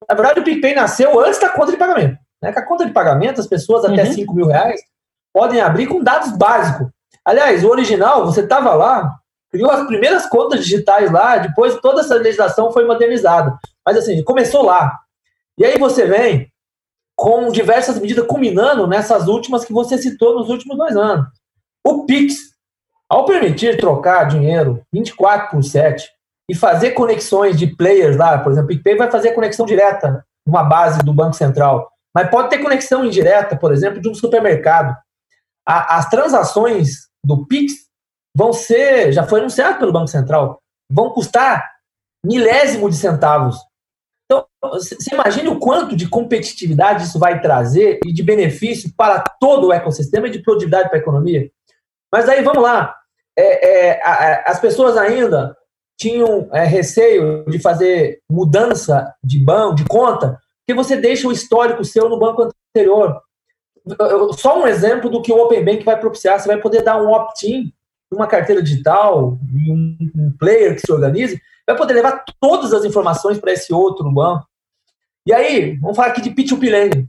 [0.08, 2.18] Na verdade, o PicPay nasceu antes da conta de pagamento.
[2.42, 2.52] Né?
[2.52, 4.12] Com a conta de pagamento, as pessoas até uhum.
[4.12, 4.80] 5 mil reais
[5.32, 6.88] podem abrir com dados básicos.
[7.24, 9.16] Aliás, o original, você estava lá,
[9.50, 13.56] criou as primeiras contas digitais lá, depois toda essa legislação foi modernizada.
[13.84, 14.98] Mas assim, começou lá.
[15.56, 16.50] E aí você vem
[17.16, 21.26] com diversas medidas culminando nessas últimas que você citou nos últimos dois anos.
[21.84, 22.36] O Pix,
[23.08, 26.08] ao permitir trocar dinheiro 24 por 7
[26.48, 30.62] e fazer conexões de players lá, por exemplo, o PicPay vai fazer conexão direta numa
[30.62, 34.96] base do Banco Central, mas pode ter conexão indireta, por exemplo, de um supermercado.
[35.64, 37.74] as transações do Pix
[38.36, 41.70] vão ser, já foi anunciado pelo Banco Central, vão custar
[42.26, 43.56] milésimo de centavos.
[44.24, 49.68] Então, você imagine o quanto de competitividade isso vai trazer e de benefício para todo
[49.68, 51.48] o ecossistema e de produtividade para a economia.
[52.12, 52.96] Mas aí, vamos lá.
[53.38, 55.56] É, é, a, as pessoas ainda
[55.96, 61.82] tinham é, receio de fazer mudança de banco, de conta, porque você deixa o histórico
[61.82, 63.22] seu no banco anterior.
[64.36, 66.38] Só um exemplo do que o Open Bank vai propiciar.
[66.38, 67.72] Você vai poder dar um opt-in
[68.10, 73.52] uma carteira digital, um, player que se organize, vai poder levar todas as informações para
[73.52, 74.46] esse outro banco.
[75.26, 77.08] E aí, vamos falar aqui de P2P Lending.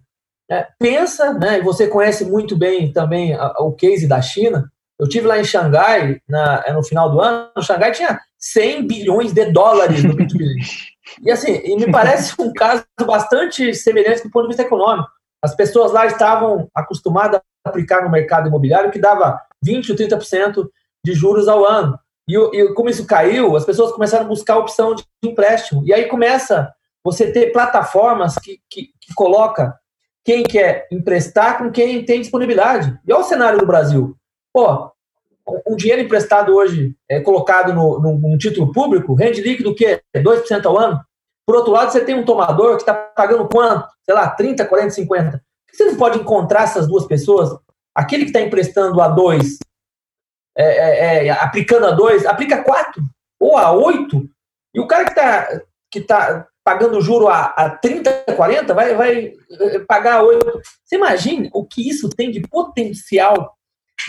[0.52, 4.70] É, pensa, né, e você conhece muito bem também a, a, o case da China.
[5.00, 7.50] Eu tive lá em Xangai na, é, no final do ano.
[7.62, 10.66] Xangai tinha 100 bilhões de dólares no P2P Lending.
[11.22, 15.10] E assim, e me parece um caso bastante semelhante do ponto de vista econômico.
[15.42, 20.68] As pessoas lá estavam acostumadas a aplicar no mercado imobiliário que dava 20 ou 30%
[21.06, 21.98] de juros ao ano.
[22.28, 25.84] E, e, como isso caiu, as pessoas começaram a buscar a opção de empréstimo.
[25.86, 26.72] E aí começa
[27.04, 29.74] você ter plataformas que, que, que coloca
[30.24, 33.00] quem quer emprestar com quem tem disponibilidade.
[33.08, 34.16] E olha o cenário do Brasil.
[34.54, 34.92] Pô,
[35.68, 40.02] um dinheiro emprestado hoje, é, colocado no, num, título público, rende líquido o quê?
[40.16, 41.00] 2% ao ano?
[41.46, 43.88] Por outro lado, você tem um tomador que está pagando quanto?
[44.04, 45.44] Sei lá, 30, 40, 50.
[45.72, 47.50] Você não pode encontrar essas duas pessoas?
[47.96, 49.58] Aquele que está emprestando a 2
[50.58, 53.02] é, é, é, aplicando a 2, aplica a 4
[53.40, 54.30] ou a 8,
[54.76, 59.34] e o cara que está que tá pagando juro a, a 30, 40, vai, vai
[59.52, 60.62] eh, pagar a 8.
[60.86, 63.58] Você imagina o que isso tem de potencial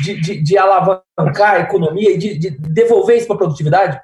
[0.01, 4.01] de, de, de alavancar a economia e de, de devolver isso para a produtividade?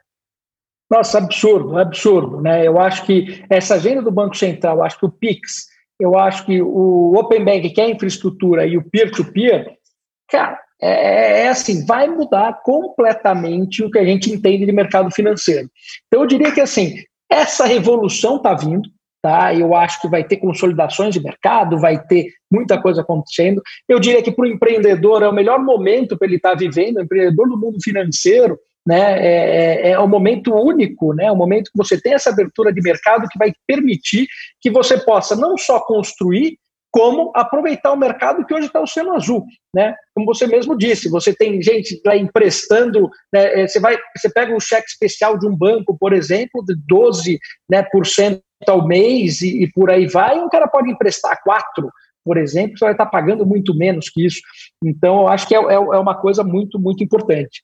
[0.91, 2.41] Nossa, absurdo, absurdo.
[2.41, 2.67] Né?
[2.67, 5.67] Eu acho que essa agenda do Banco Central, acho que o PIX,
[5.99, 9.77] eu acho que o Open Bank, que é a infraestrutura, e o peer-to-peer, -peer,
[10.29, 15.11] cara, é, é, é, assim, vai mudar completamente o que a gente entende de mercado
[15.11, 15.71] financeiro.
[16.07, 16.97] Então, eu diria que assim,
[17.31, 18.89] essa revolução está vindo,
[19.23, 19.55] tá?
[19.55, 23.63] Eu acho que vai ter consolidações de mercado, vai ter muita coisa acontecendo.
[23.89, 26.97] Eu diria que para o empreendedor é o melhor momento para ele estar tá vivendo,
[26.97, 29.19] o empreendedor do mundo financeiro, né?
[29.19, 31.31] É, é, é um momento único, né?
[31.31, 34.29] Um momento que você tem essa abertura de mercado que vai permitir
[34.61, 36.57] que você possa não só construir,
[36.97, 39.95] como aproveitar o mercado que hoje está o Oceano Azul, né?
[40.15, 44.55] Como você mesmo disse, você tem gente lá emprestando, né, é, você vai, você pega
[44.55, 49.41] um cheque especial de um banco, por exemplo, de 12 né, por cento ao mês
[49.41, 51.91] e, e, por aí vai, um cara pode emprestar 4,
[52.25, 54.41] por exemplo, você vai estar pagando muito menos que isso.
[54.85, 57.63] Então, eu acho que é, é, é uma coisa muito, muito importante.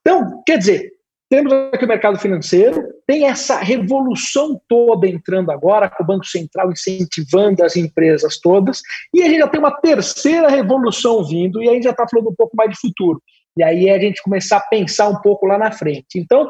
[0.00, 0.92] Então, quer dizer,
[1.28, 6.70] temos aqui o mercado financeiro, tem essa revolução toda entrando agora, com o Banco Central
[6.70, 8.80] incentivando as empresas todas,
[9.12, 12.34] e a gente já tem uma terceira revolução vindo, e aí já está falando um
[12.36, 13.20] pouco mais de futuro.
[13.56, 16.18] E aí é a gente começar a pensar um pouco lá na frente.
[16.18, 16.48] Então,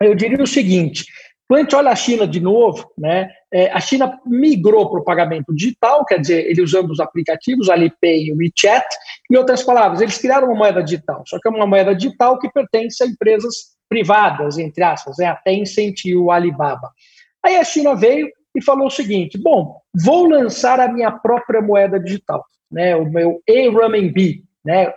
[0.00, 1.04] eu diria o seguinte:
[1.48, 5.04] quando a gente olha a China de novo, né, é, a China migrou para o
[5.04, 8.84] pagamento digital, quer dizer, ele usando os aplicativos, Alipay e WeChat,
[9.30, 12.50] em outras palavras, eles criaram uma moeda digital, só que é uma moeda digital que
[12.50, 16.90] pertence a empresas privadas, entre aspas, né, a Tencent e o Alibaba.
[17.44, 22.00] Aí a China veio e falou o seguinte: bom, vou lançar a minha própria moeda
[22.00, 24.92] digital, né, o meu e-RMB, né,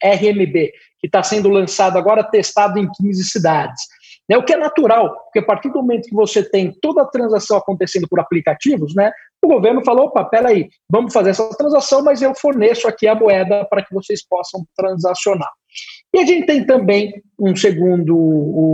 [0.00, 3.82] RMB, que está sendo lançado agora, testado em 15 cidades.
[4.30, 7.06] Né, o que é natural, porque a partir do momento que você tem toda a
[7.06, 9.10] transação acontecendo por aplicativos, né,
[9.42, 13.64] o governo falou: opa, peraí, vamos fazer essa transação, mas eu forneço aqui a moeda
[13.64, 15.50] para que vocês possam transacionar.
[16.14, 18.14] E a gente tem também um segundo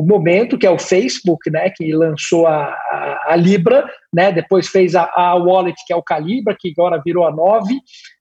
[0.06, 4.94] momento, que é o Facebook, né, que lançou a, a, a Libra, né, depois fez
[4.94, 7.78] a, a, Wallet, que é o Calibra, que agora virou a 9,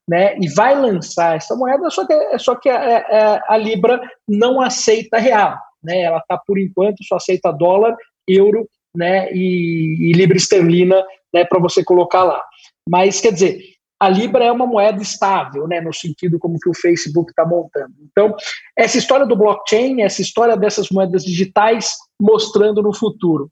[0.08, 5.18] né, e vai lançar essa moeda, só que, só que a, a Libra não aceita
[5.18, 5.58] real.
[5.86, 7.96] Né, ela está, por enquanto, só aceita dólar,
[8.28, 12.42] euro né, e, e libra esterlina né, para você colocar lá.
[12.90, 13.60] Mas, quer dizer,
[14.00, 17.94] a Libra é uma moeda estável, né, no sentido como que o Facebook está montando.
[18.12, 18.36] Então,
[18.78, 23.50] essa história do blockchain, essa história dessas moedas digitais mostrando no futuro.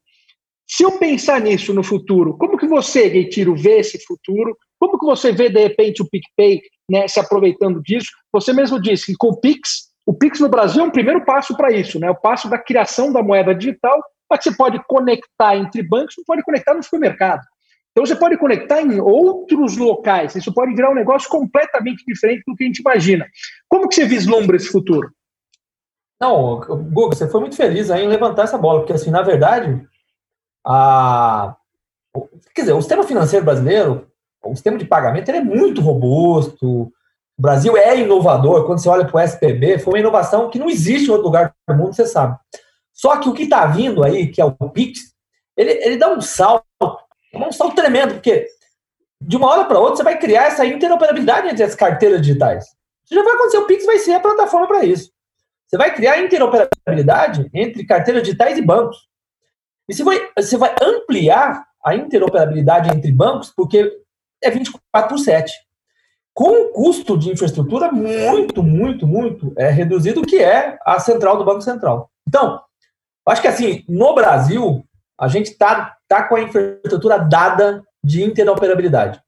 [0.67, 4.57] Se eu pensar nisso no futuro, como que você, Gaitiro, vê esse futuro?
[4.79, 8.09] Como que você vê, de repente, o PicPay né, se aproveitando disso?
[8.33, 11.55] Você mesmo disse que com o Pix, o Pix no Brasil é um primeiro passo
[11.55, 12.09] para isso, né?
[12.09, 14.01] o passo da criação da moeda digital,
[14.37, 17.41] que você pode conectar entre bancos, não pode conectar no supermercado.
[17.91, 22.55] Então você pode conectar em outros locais, isso pode virar um negócio completamente diferente do
[22.55, 23.27] que a gente imagina.
[23.69, 25.11] Como que você vislumbra esse futuro?
[26.19, 29.87] Não, Guga, você foi muito feliz aí em levantar essa bola, porque assim, na verdade,
[30.65, 31.55] a...
[32.55, 34.07] quer dizer, o sistema financeiro brasileiro,
[34.43, 36.91] o sistema de pagamento, ele é muito robusto,
[37.37, 40.69] o Brasil é inovador, quando você olha para o SPB, foi uma inovação que não
[40.69, 42.37] existe em outro lugar do mundo, você sabe.
[42.93, 44.99] Só que o que está vindo aí, que é o PIX,
[45.57, 46.63] ele, ele dá um salto
[47.35, 48.47] um salto tremendo, porque
[49.19, 52.65] de uma hora para outra você vai criar essa interoperabilidade entre as carteiras digitais.
[53.03, 55.11] Isso já vai acontecer, o Pix vai ser a plataforma para isso.
[55.67, 59.07] Você vai criar interoperabilidade entre carteiras digitais e bancos.
[59.89, 63.91] E você vai, você vai ampliar a interoperabilidade entre bancos, porque
[64.41, 65.51] é 24 por 7.
[66.33, 71.45] Com um custo de infraestrutura muito, muito, muito é, reduzido, que é a central do
[71.45, 72.09] Banco Central.
[72.27, 72.59] Então,
[73.27, 74.83] acho que assim, no Brasil,
[75.19, 79.21] a gente está tá com a infraestrutura dada de interoperabilidade,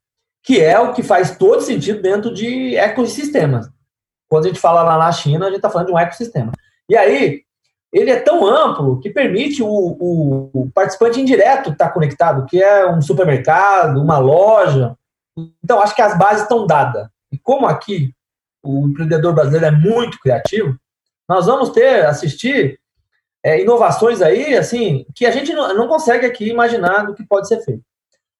[0.43, 3.69] que é o que faz todo sentido dentro de ecossistemas.
[4.27, 6.51] Quando a gente fala lá na China, a gente está falando de um ecossistema.
[6.89, 7.45] E aí,
[7.93, 12.61] ele é tão amplo que permite o, o, o participante indireto estar tá conectado, que
[12.61, 14.95] é um supermercado, uma loja.
[15.63, 17.07] Então, acho que as bases estão dadas.
[17.31, 18.13] E como aqui
[18.63, 20.77] o empreendedor brasileiro é muito criativo,
[21.27, 22.79] nós vamos ter, assistir
[23.43, 27.47] é, inovações aí, assim, que a gente não, não consegue aqui imaginar do que pode
[27.47, 27.83] ser feito.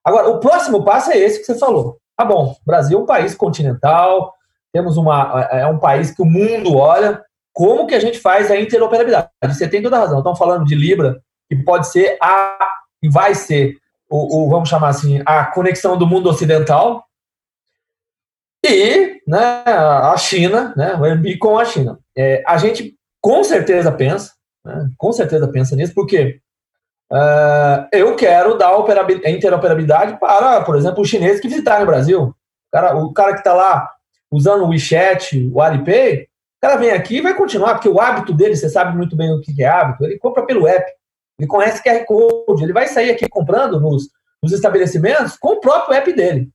[0.03, 1.99] Agora, o próximo passo é esse que você falou.
[2.15, 4.33] Tá bom, o Brasil é um país continental,
[4.71, 8.51] temos uma, é, é um país que o mundo olha, como que a gente faz
[8.51, 9.29] a interoperabilidade?
[9.47, 10.17] Você tem toda a razão.
[10.17, 12.69] Estamos falando de Libra, que pode ser a
[13.01, 13.77] e vai ser
[14.09, 17.05] o, o, vamos chamar assim, a conexão do mundo ocidental
[18.63, 21.99] e né, a China, né, o MB com a China.
[22.17, 26.39] É, a gente com certeza pensa, né, com certeza pensa nisso, porque
[27.11, 28.75] uh, eu quero dar
[29.25, 32.23] interoperabilidade para, por exemplo, os chineses que visitarem o Brasil.
[32.23, 32.35] O
[32.71, 33.89] cara, o cara que está lá
[34.31, 36.27] usando o WeChat, o Alipay,
[36.65, 39.39] cara vem aqui e vai continuar, porque o hábito dele, você sabe muito bem o
[39.39, 40.91] que é hábito, ele compra pelo app,
[41.37, 44.09] ele conhece QR Code, ele vai sair aqui comprando nos,
[44.41, 46.49] nos estabelecimentos com o próprio app dele.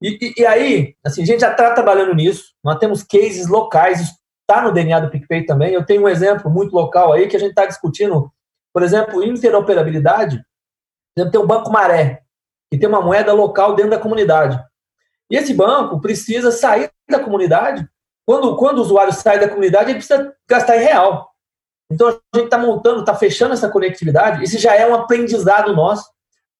[0.00, 4.00] E, e, e aí, assim, a gente já está trabalhando nisso, nós temos cases locais,
[4.48, 5.72] está no DNA do PicPay também.
[5.72, 8.32] Eu tenho um exemplo muito local aí que a gente está discutindo,
[8.72, 10.42] por exemplo, interoperabilidade.
[11.14, 12.22] Tem o Banco Maré,
[12.70, 14.58] que tem uma moeda local dentro da comunidade.
[15.30, 17.86] E esse banco precisa sair da comunidade
[18.28, 21.30] quando, quando o usuário sai da comunidade, ele precisa gastar em real.
[21.90, 24.42] Então, a gente está montando, está fechando essa conectividade.
[24.42, 26.08] Esse já é um aprendizado nosso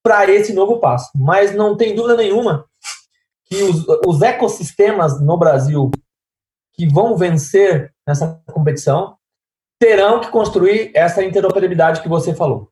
[0.02, 1.10] para esse novo passo.
[1.14, 2.64] Mas não tem dúvida nenhuma
[3.44, 5.90] que os, os ecossistemas no Brasil
[6.74, 9.16] que vão vencer nessa competição
[9.80, 12.70] terão que construir essa interoperabilidade que você falou.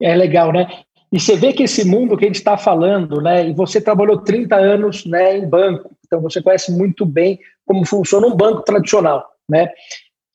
[0.00, 0.66] É legal, né?
[1.10, 3.48] E você vê que esse mundo que a gente está falando, né?
[3.48, 8.26] E você trabalhou 30 anos né, em banco, então você conhece muito bem como funciona
[8.26, 9.68] um banco tradicional, né?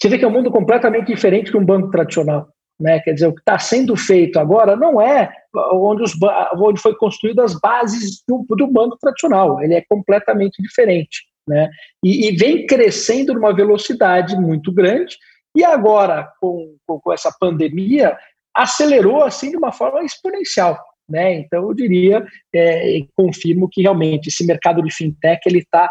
[0.03, 2.99] Você vê que é um mundo completamente diferente que um banco tradicional, né?
[2.99, 5.31] Quer dizer, o que está sendo feito agora não é
[5.71, 6.11] onde, os,
[6.57, 11.69] onde foi construídas as bases do, do banco tradicional, ele é completamente diferente, né?
[12.03, 15.15] E, e vem crescendo numa velocidade muito grande.
[15.55, 18.17] E agora, com, com, com essa pandemia,
[18.53, 20.77] acelerou assim de uma forma exponencial.
[21.07, 21.35] Né?
[21.35, 25.89] Então, eu diria, é, confirmo que realmente esse mercado de fintech ele está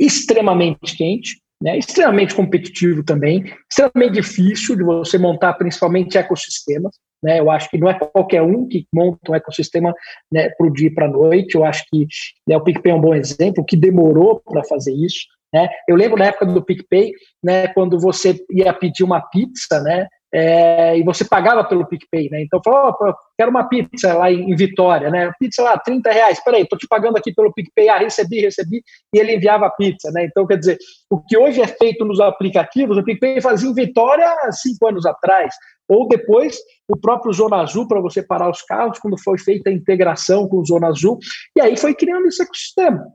[0.00, 1.78] extremamente quente, né?
[1.78, 6.94] extremamente competitivo também, extremamente difícil de você montar, principalmente ecossistemas.
[7.22, 7.40] Né?
[7.40, 9.92] Eu acho que não é qualquer um que monta um ecossistema
[10.30, 11.56] né, para o dia e para a noite.
[11.56, 12.06] Eu acho que
[12.46, 15.26] né, o PicPay é um bom exemplo, que demorou para fazer isso.
[15.52, 15.68] Né?
[15.88, 20.98] Eu lembro na época do PicPay, né, quando você ia pedir uma pizza, né, é,
[20.98, 22.42] e você pagava pelo PicPay, né?
[22.42, 25.32] Então falou, oh, quero uma pizza lá em, Vitória, né?
[25.38, 28.82] Pizza lá, 30 reais, peraí, tô te pagando aqui pelo PicPay, ah, recebi, recebi,
[29.14, 30.24] e ele enviava a pizza, né?
[30.24, 30.78] Então, quer dizer,
[31.10, 35.54] o que hoje é feito nos aplicativos, o PicPay fazia em Vitória cinco anos atrás,
[35.88, 39.72] ou depois o próprio Zona Azul para você parar os carros, quando foi feita a
[39.72, 41.18] integração com o Zona Azul,
[41.56, 43.06] e aí foi criando esse ecossistema.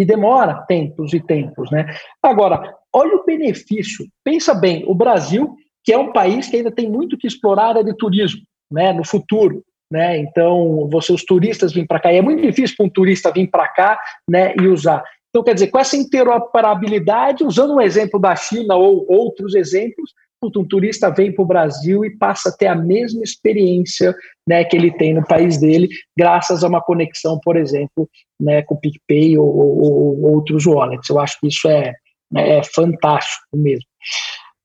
[0.00, 1.86] E demora tempos e tempos, né?
[2.22, 4.06] Agora, olha o benefício.
[4.22, 5.56] Pensa bem, o Brasil
[5.88, 9.06] que é um país que ainda tem muito que explorar área de turismo, né, no
[9.06, 9.64] futuro.
[9.90, 10.18] Né?
[10.18, 13.48] Então, você, os turistas vêm para cá, e é muito difícil para um turista vir
[13.48, 13.98] para cá
[14.28, 15.02] né, e usar.
[15.30, 20.68] Então, quer dizer, com essa interoperabilidade, usando um exemplo da China ou outros exemplos, um
[20.68, 24.14] turista vem para o Brasil e passa a ter a mesma experiência
[24.46, 28.06] né, que ele tem no país dele, graças a uma conexão, por exemplo,
[28.38, 31.08] né, com o PicPay ou, ou, ou outros wallets.
[31.08, 31.94] Eu acho que isso é,
[32.36, 33.86] é fantástico mesmo.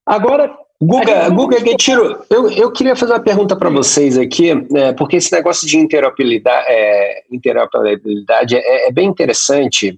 [0.05, 0.53] Agora,
[0.86, 5.31] Guga, Guga Getiro, eu, eu queria fazer uma pergunta para vocês aqui, né, porque esse
[5.31, 9.97] negócio de interoperabilidade é, interoperabilidade é, é bem interessante.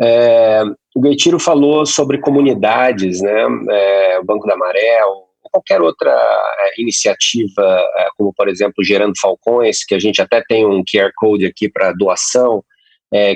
[0.00, 0.62] É,
[0.96, 6.80] o Getiro falou sobre comunidades, né, é, o Banco da Maré, ou qualquer outra é,
[6.80, 7.62] iniciativa,
[7.96, 11.68] é, como por exemplo Gerando Falcões, que a gente até tem um QR Code aqui
[11.68, 12.64] para doação,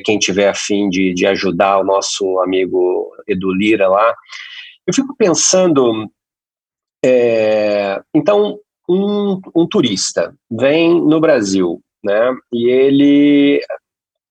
[0.04, 4.14] quem tiver afim de, de ajudar o nosso amigo Edu Lira lá.
[4.86, 6.10] Eu fico pensando
[7.04, 12.34] é, então, um, um turista vem no Brasil, né?
[12.52, 13.62] E ele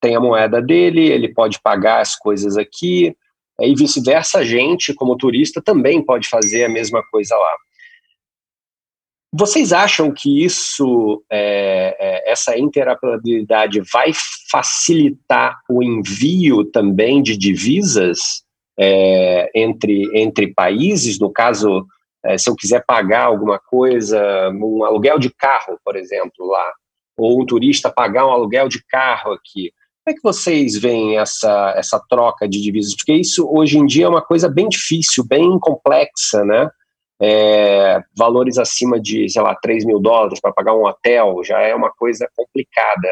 [0.02, 3.16] tem a moeda dele, ele pode pagar as coisas aqui,
[3.62, 7.54] e vice-versa, a gente, como turista, também pode fazer a mesma coisa lá.
[9.32, 14.12] Vocês acham que isso, é, é, essa interoperabilidade vai
[14.50, 18.44] facilitar o envio também de divisas
[18.80, 21.20] é, entre, entre países?
[21.20, 21.86] No caso,
[22.26, 26.72] é, se eu quiser pagar alguma coisa, um aluguel de carro, por exemplo, lá,
[27.18, 29.72] ou um turista pagar um aluguel de carro aqui.
[30.04, 32.96] Como é que vocês veem essa, essa troca de divisas?
[32.96, 36.70] Porque isso hoje em dia é uma coisa bem difícil, bem complexa, né?
[37.22, 41.76] é, valores acima de, sei lá, 3 mil dólares para pagar um hotel já é
[41.76, 43.08] uma coisa complicada.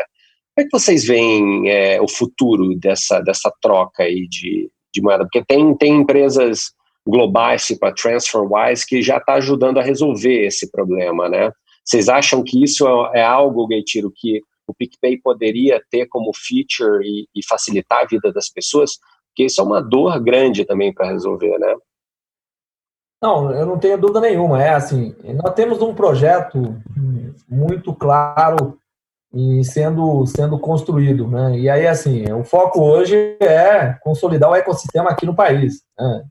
[0.56, 5.26] Como é que vocês veem é, o futuro dessa, dessa troca aí de, de moeda?
[5.26, 6.72] Porque tem, tem empresas
[7.08, 11.52] globais, tipo a TransferWise, que já está ajudando a resolver esse problema, né?
[11.84, 17.02] Vocês acham que isso é, é algo, Gaitiro, que o PicPay poderia ter como feature
[17.06, 18.92] e, e facilitar a vida das pessoas?
[19.30, 21.74] Porque isso é uma dor grande também para resolver, né?
[23.22, 24.62] Não, eu não tenho dúvida nenhuma.
[24.62, 26.76] É assim, nós temos um projeto
[27.48, 28.78] muito claro
[29.34, 31.58] e sendo, sendo construído, né?
[31.58, 35.84] E aí, assim, o foco hoje é consolidar o ecossistema aqui no país.
[35.98, 36.24] Né?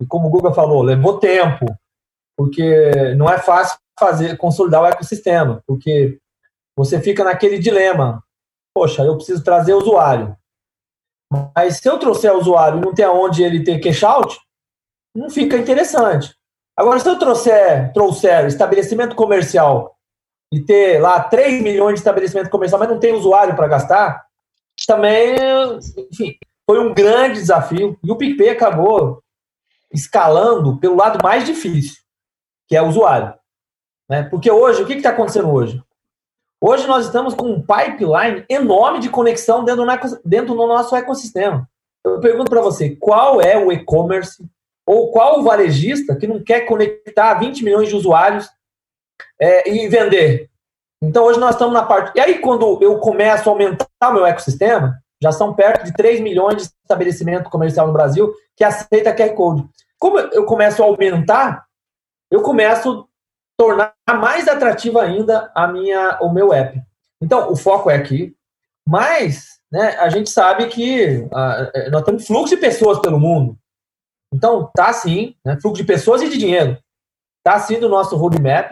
[0.00, 1.66] E como o Guga falou, levou tempo,
[2.36, 6.18] porque não é fácil fazer consolidar o ecossistema, porque
[6.76, 8.22] você fica naquele dilema.
[8.72, 10.36] Poxa, eu preciso trazer usuário.
[11.54, 14.38] Mas se eu trouxer usuário e não tem aonde ele ter cash out,
[15.14, 16.34] não fica interessante.
[16.76, 19.96] Agora, se eu trouxer, trouxer estabelecimento comercial
[20.52, 24.24] e ter lá 3 milhões de estabelecimento comercial, mas não tem usuário para gastar,
[24.86, 25.34] também,
[26.10, 27.98] enfim, foi um grande desafio.
[28.02, 29.20] E o PicPay acabou
[29.92, 32.02] escalando pelo lado mais difícil,
[32.66, 33.34] que é o usuário.
[34.08, 34.22] Né?
[34.22, 35.82] Porque hoje, o que está acontecendo hoje?
[36.60, 41.68] Hoje nós estamos com um pipeline enorme de conexão dentro do, dentro do nosso ecossistema.
[42.04, 44.44] Eu pergunto para você, qual é o e-commerce
[44.86, 48.48] ou qual o varejista que não quer conectar 20 milhões de usuários
[49.40, 50.50] é, e vender?
[51.00, 52.16] Então, hoje nós estamos na parte.
[52.16, 56.20] E aí, quando eu começo a aumentar o meu ecossistema, já são perto de 3
[56.20, 59.68] milhões de estabelecimento comercial no Brasil que aceita QR Code.
[59.98, 61.66] Como eu começo a aumentar,
[62.30, 63.04] eu começo a
[63.56, 66.80] tornar mais atrativo ainda a minha, o meu app.
[67.20, 68.34] Então, o foco é aqui,
[68.88, 73.58] mas né, a gente sabe que ah, nós temos fluxo de pessoas pelo mundo.
[74.32, 76.78] Então, tá sim, né, fluxo de pessoas e de dinheiro.
[77.42, 78.70] Tá sim do nosso roadmap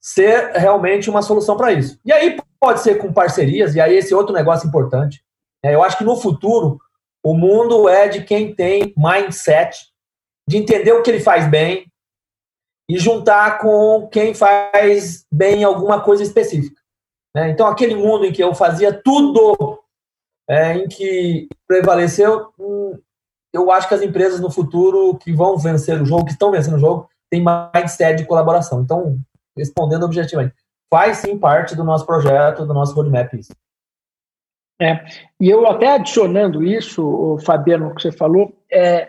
[0.00, 1.98] ser realmente uma solução para isso.
[2.04, 5.22] E aí pode ser com parcerias, e aí esse outro negócio importante.
[5.64, 6.78] É, eu acho que no futuro
[7.22, 9.90] o mundo é de quem tem mindset,
[10.48, 11.86] de entender o que ele faz bem
[12.88, 16.80] e juntar com quem faz bem alguma coisa específica.
[17.34, 17.50] Né?
[17.50, 19.80] Então, aquele mundo em que eu fazia tudo
[20.48, 22.98] é, em que prevaleceu, hum,
[23.52, 26.74] eu acho que as empresas no futuro que vão vencer o jogo, que estão vencendo
[26.76, 28.80] o jogo, têm mindset de colaboração.
[28.80, 29.18] Então,
[29.56, 30.54] respondendo objetivamente,
[30.92, 33.52] faz sim parte do nosso projeto, do nosso roadmap isso.
[34.80, 35.04] É,
[35.38, 39.08] e eu até adicionando isso, o Fabiano, que você falou, é,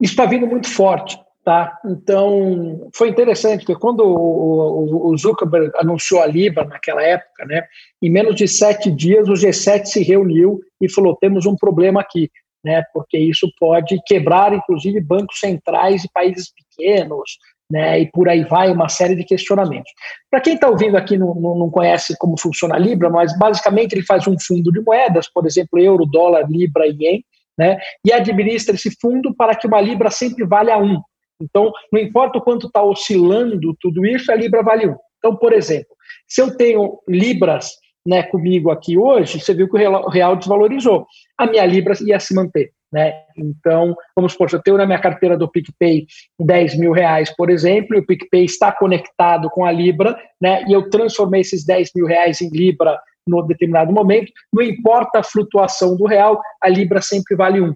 [0.00, 1.76] isso está vindo muito forte, tá?
[1.84, 7.64] Então, foi interessante, porque quando o, o, Zuckerberg anunciou a Libra naquela época, né,
[8.00, 12.30] em menos de sete dias o G7 se reuniu e falou, temos um problema aqui
[12.64, 17.38] né, porque isso pode quebrar, inclusive, bancos centrais de países pequenos,
[17.72, 19.90] né, e por aí vai uma série de questionamentos.
[20.30, 23.94] Para quem está ouvindo aqui não, não, não, conhece como funciona a Libra, mas basicamente
[23.94, 27.24] ele faz um fundo de moedas, por exemplo, euro, dólar, Libra e ien,
[27.58, 31.00] né, e administra esse fundo para que uma Libra sempre valha um.
[31.40, 34.96] Então, não importa o quanto está oscilando tudo isso, a Libra vale um.
[35.16, 35.96] Então, por exemplo,
[36.28, 37.70] se eu tenho Libras
[38.06, 41.06] né, comigo aqui hoje, você viu que o real desvalorizou.
[41.38, 42.72] A minha Libra ia se manter.
[42.92, 43.14] Né?
[43.36, 46.06] Então, vamos supor, se eu tenho na minha carteira do PicPay
[46.38, 50.72] 10 mil reais, por exemplo, e o PicPay está conectado com a Libra, né, e
[50.72, 55.96] eu transformei esses 10 mil reais em Libra no determinado momento, não importa a flutuação
[55.96, 57.70] do real, a Libra sempre vale um.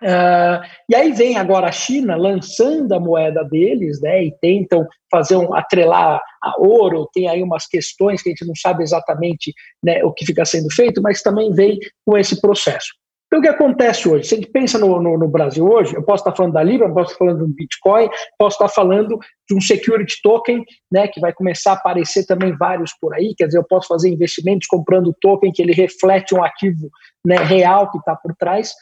[0.00, 5.36] Uh, e aí vem agora a China lançando a moeda deles, né, e tentam fazer
[5.36, 10.04] um atrelar a ouro, tem aí umas questões que a gente não sabe exatamente né,
[10.04, 12.97] o que fica sendo feito, mas também vem com esse processo.
[13.28, 14.26] Então, o que acontece hoje?
[14.26, 16.88] Se a gente pensa no, no, no, Brasil hoje, eu posso estar falando da Libra,
[16.88, 18.08] posso estar falando do Bitcoin,
[18.38, 22.92] posso estar falando de um security token, né, que vai começar a aparecer também vários
[22.98, 26.88] por aí, quer dizer, eu posso fazer investimentos comprando token que ele reflete um ativo
[27.24, 28.72] né, real que está por trás.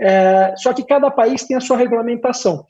[0.00, 2.64] É, só que cada país tem a sua regulamentação.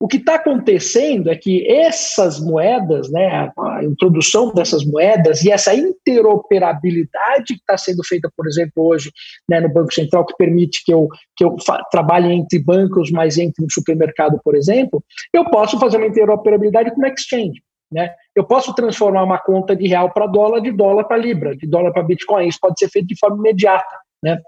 [0.00, 5.74] O que está acontecendo é que essas moedas, né, a introdução dessas moedas e essa
[5.74, 9.12] interoperabilidade que está sendo feita, por exemplo, hoje
[9.46, 11.54] né, no Banco Central, que permite que eu, que eu
[11.90, 17.04] trabalhe entre bancos, mas entre no supermercado, por exemplo, eu posso fazer uma interoperabilidade com
[17.04, 17.60] exchange.
[17.92, 18.10] Né?
[18.34, 21.92] Eu posso transformar uma conta de real para dólar, de dólar para libra, de dólar
[21.92, 22.48] para bitcoin.
[22.48, 23.98] Isso pode ser feito de forma imediata.
[24.24, 24.40] Né?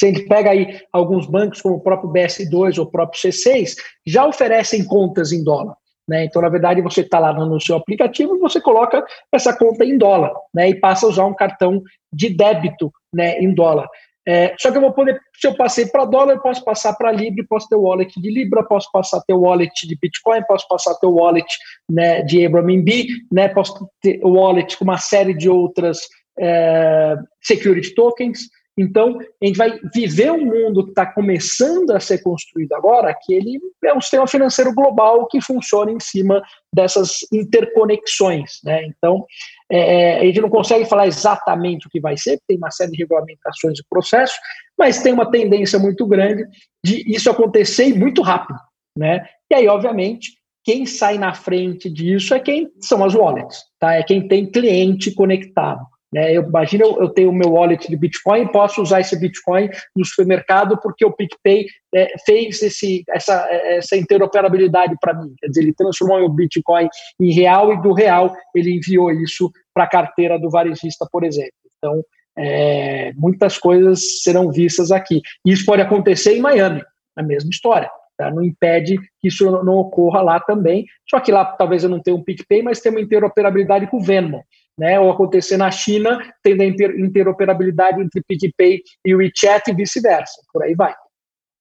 [0.00, 3.74] Se a gente pega aí alguns bancos, como o próprio BS2 ou o próprio C6,
[4.06, 5.76] já oferecem contas em dólar.
[6.08, 6.24] Né?
[6.24, 9.98] Então, na verdade, você está lá no seu aplicativo e você coloca essa conta em
[9.98, 10.70] dólar né?
[10.70, 13.86] e passa a usar um cartão de débito né, em dólar.
[14.26, 17.12] É, só que eu vou poder, se eu passei para dólar, eu posso passar para
[17.12, 20.66] Libra, posso ter o wallet de Libra, posso passar ter o wallet de Bitcoin, posso
[20.66, 21.46] passar ter o wallet
[21.90, 26.00] né, de Airbnb, né, posso ter o wallet com uma série de outras
[26.38, 28.48] é, security tokens.
[28.80, 33.34] Então, a gente vai viver um mundo que está começando a ser construído agora, que
[33.34, 36.42] ele é um sistema financeiro global que funciona em cima
[36.74, 38.52] dessas interconexões.
[38.64, 38.86] Né?
[38.86, 39.26] Então,
[39.70, 42.92] é, é, a gente não consegue falar exatamente o que vai ser, tem uma série
[42.92, 44.36] de regulamentações e processos,
[44.78, 46.46] mas tem uma tendência muito grande
[46.82, 48.58] de isso acontecer muito rápido.
[48.96, 49.22] Né?
[49.50, 50.30] E aí, obviamente,
[50.64, 53.94] quem sai na frente disso é quem são as wallets, tá?
[53.94, 55.84] é quem tem cliente conectado.
[56.12, 56.36] Né?
[56.36, 60.04] Eu imagino eu, eu tenho o meu wallet de Bitcoin, posso usar esse Bitcoin no
[60.04, 65.32] supermercado porque o PicPay é, fez esse, essa, essa interoperabilidade para mim.
[65.38, 66.88] Quer dizer, ele transformou o Bitcoin
[67.20, 71.52] em real e do real ele enviou isso para a carteira do varejista, por exemplo.
[71.78, 72.02] Então,
[72.36, 75.20] é, muitas coisas serão vistas aqui.
[75.44, 76.82] Isso pode acontecer em Miami,
[77.16, 77.90] a mesma história.
[78.16, 78.30] Tá?
[78.30, 80.84] Não impede que isso não ocorra lá também.
[81.08, 84.02] Só que lá talvez eu não tenha um PicPay, mas tem uma interoperabilidade com o
[84.02, 84.44] Venmo
[84.80, 90.40] né, ou acontecer na China, tendo a interoperabilidade entre PicPay e o WeChat e vice-versa.
[90.50, 90.94] Por aí vai.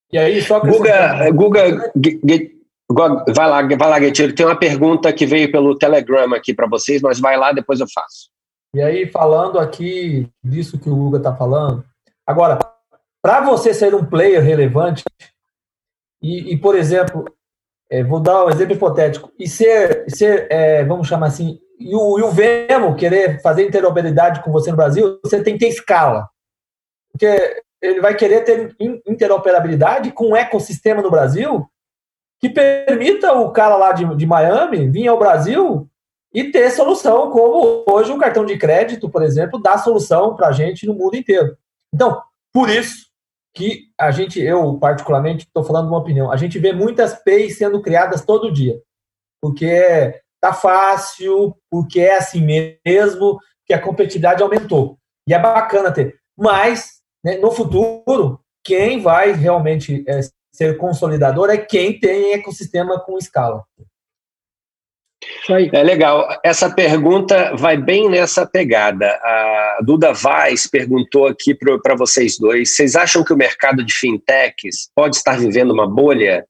[0.09, 1.91] E aí, só Guga, Guga,
[3.27, 4.33] vai lá, vai lá, Getiro.
[4.33, 7.87] Tem uma pergunta que veio pelo Telegram aqui para vocês, mas vai lá, depois eu
[7.93, 8.29] faço.
[8.73, 11.83] E aí, falando aqui disso que o Guga está falando,
[12.25, 12.57] agora,
[13.21, 15.03] para você ser um player relevante,
[16.21, 17.25] e, e por exemplo,
[17.91, 22.19] é, vou dar um exemplo hipotético, e ser, ser é, vamos chamar assim, e o,
[22.19, 26.29] e o Vemo querer fazer interoperabilidade com você no Brasil, você tem que ter escala.
[27.11, 28.75] Porque ele vai querer ter
[29.07, 31.65] interoperabilidade com um ecossistema no Brasil
[32.39, 35.89] que permita o cara lá de, de Miami vir ao Brasil
[36.33, 40.51] e ter solução, como hoje um cartão de crédito, por exemplo, dá solução para a
[40.51, 41.57] gente no mundo inteiro.
[41.93, 42.21] Então,
[42.53, 43.07] por isso
[43.53, 47.81] que a gente, eu particularmente, estou falando uma opinião, a gente vê muitas PEIs sendo
[47.81, 48.79] criadas todo dia,
[49.41, 54.97] porque tá fácil, porque é assim mesmo, que a competitividade aumentou.
[55.27, 56.15] E é bacana ter.
[56.37, 60.21] Mas, né, no futuro, quem vai realmente é,
[60.53, 63.63] ser consolidador é quem tem ecossistema com escala.
[65.49, 66.27] É legal.
[66.43, 69.07] Essa pergunta vai bem nessa pegada.
[69.07, 74.89] A Duda Vaz perguntou aqui para vocês dois: vocês acham que o mercado de fintechs
[74.95, 76.45] pode estar vivendo uma bolha?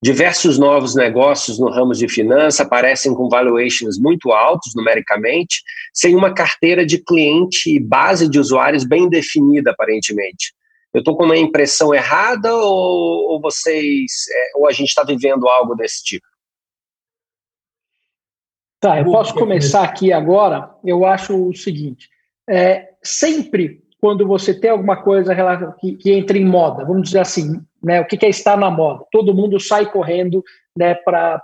[0.00, 5.60] Diversos novos negócios no ramo de finanças aparecem com valuations muito altos numericamente,
[5.92, 10.54] sem uma carteira de cliente e base de usuários bem definida, aparentemente.
[10.94, 15.48] Eu estou com uma impressão errada ou, ou vocês, é, ou a gente está vivendo
[15.48, 16.26] algo desse tipo?
[18.80, 20.72] Tá, eu posso começar aqui agora.
[20.84, 22.08] Eu acho o seguinte:
[22.48, 25.34] é, sempre quando você tem alguma coisa
[25.80, 28.70] que, que entra em moda, vamos dizer assim, né, o que, que é estar na
[28.70, 29.04] moda?
[29.10, 30.42] Todo mundo sai correndo
[30.76, 31.42] né, para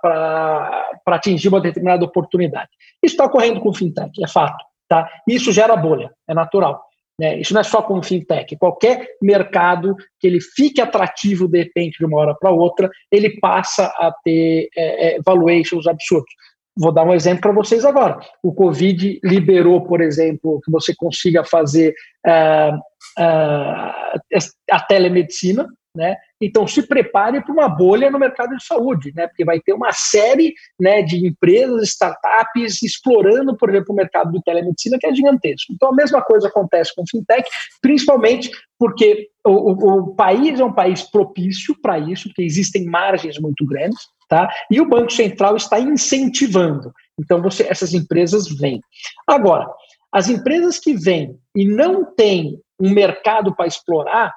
[1.06, 2.70] atingir uma determinada oportunidade.
[3.02, 4.64] Isso está ocorrendo com fintech, é fato.
[4.88, 5.08] Tá?
[5.26, 6.82] Isso gera bolha, é natural.
[7.18, 7.38] Né?
[7.40, 8.56] Isso não é só com fintech.
[8.56, 13.86] Qualquer mercado que ele fique atrativo de repente de uma hora para outra, ele passa
[13.86, 16.32] a ter é, é, valuations absurdos.
[16.76, 18.18] Vou dar um exemplo para vocês agora.
[18.42, 21.94] O Covid liberou, por exemplo, que você consiga fazer
[22.26, 26.16] uh, uh, a telemedicina, né?
[26.40, 29.28] Então se prepare para uma bolha no mercado de saúde, né?
[29.28, 34.42] Porque vai ter uma série né, de empresas, startups explorando, por exemplo, o mercado de
[34.42, 35.72] telemedicina que é gigantesco.
[35.72, 37.48] Então a mesma coisa acontece com fintech,
[37.80, 43.38] principalmente porque o, o, o país é um país propício para isso, porque existem margens
[43.38, 44.48] muito grandes, tá?
[44.70, 46.92] E o Banco Central está incentivando.
[47.18, 48.80] Então você, essas empresas vêm.
[49.26, 49.66] Agora,
[50.12, 54.32] as empresas que vêm e não têm um mercado para explorar,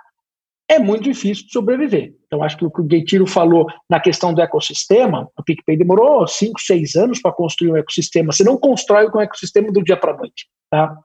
[0.70, 2.14] é muito difícil de sobreviver.
[2.26, 6.28] Então, acho que o que o Gaitiro falou na questão do ecossistema, o PicPay demorou
[6.28, 8.34] 5, 6 anos para construir um ecossistema.
[8.34, 10.48] Você não constrói um ecossistema do dia para a noite.
[10.70, 10.98] Tá?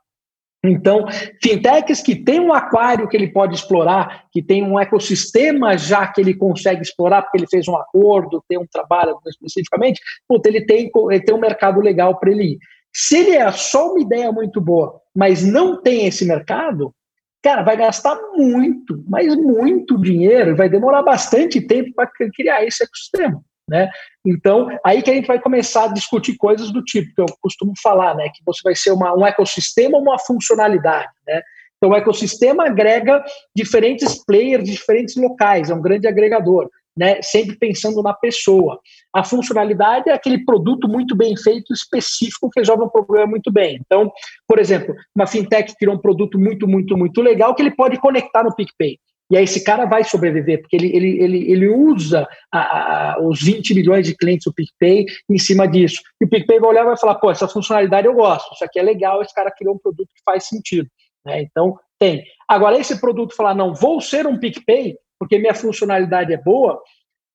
[0.65, 1.07] Então,
[1.43, 6.21] fintechs que tem um aquário que ele pode explorar, que tem um ecossistema já que
[6.21, 10.89] ele consegue explorar, porque ele fez um acordo, tem um trabalho especificamente, puta, ele, tem,
[11.11, 12.59] ele tem um mercado legal para ele ir.
[12.95, 16.95] Se ele é só uma ideia muito boa, mas não tem esse mercado,
[17.43, 23.43] cara, vai gastar muito, mas muito dinheiro, vai demorar bastante tempo para criar esse ecossistema.
[23.69, 23.89] Né?
[24.25, 27.73] Então, aí que a gente vai começar a discutir coisas do tipo que eu costumo
[27.81, 28.25] falar, né?
[28.25, 31.41] Que você vai ser uma, um ecossistema ou uma funcionalidade, né?
[31.77, 33.25] Então, o ecossistema agrega
[33.57, 37.21] diferentes players de diferentes locais, é um grande agregador, né?
[37.23, 38.79] Sempre pensando na pessoa.
[39.15, 43.81] A funcionalidade é aquele produto muito bem feito, específico, que resolve um problema muito bem.
[43.85, 44.11] Então,
[44.47, 48.43] por exemplo, uma fintech criou um produto muito, muito, muito legal que ele pode conectar
[48.43, 48.99] no PicPay.
[49.31, 53.41] E aí esse cara vai sobreviver, porque ele, ele, ele, ele usa a, a, os
[53.41, 56.03] 20 milhões de clientes do PicPay em cima disso.
[56.21, 58.79] E o PicPay vai olhar e vai falar, pô, essa funcionalidade eu gosto, isso aqui
[58.79, 60.87] é legal, esse cara criou um produto que faz sentido.
[61.25, 61.43] Né?
[61.43, 62.23] Então, tem.
[62.47, 66.83] Agora, esse produto falar, não, vou ser um PicPay, porque minha funcionalidade é boa,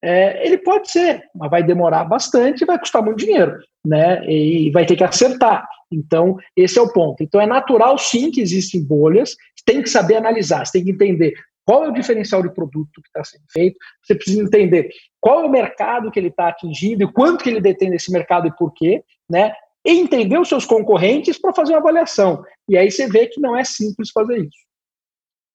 [0.03, 4.29] é, ele pode ser, mas vai demorar bastante e vai custar muito dinheiro, né?
[4.29, 5.65] E vai ter que acertar.
[5.89, 7.23] Então, esse é o ponto.
[7.23, 11.33] Então, é natural sim que existem bolhas, tem que saber analisar, você tem que entender
[11.63, 13.77] qual é o diferencial de produto que está sendo feito?
[14.03, 14.89] Você precisa entender
[15.21, 18.49] qual é o mercado que ele está atingindo e quanto que ele detém nesse mercado
[18.49, 19.53] e por quê, né?
[19.85, 22.43] E entender os seus concorrentes para fazer uma avaliação.
[22.67, 24.67] E aí você vê que não é simples fazer isso.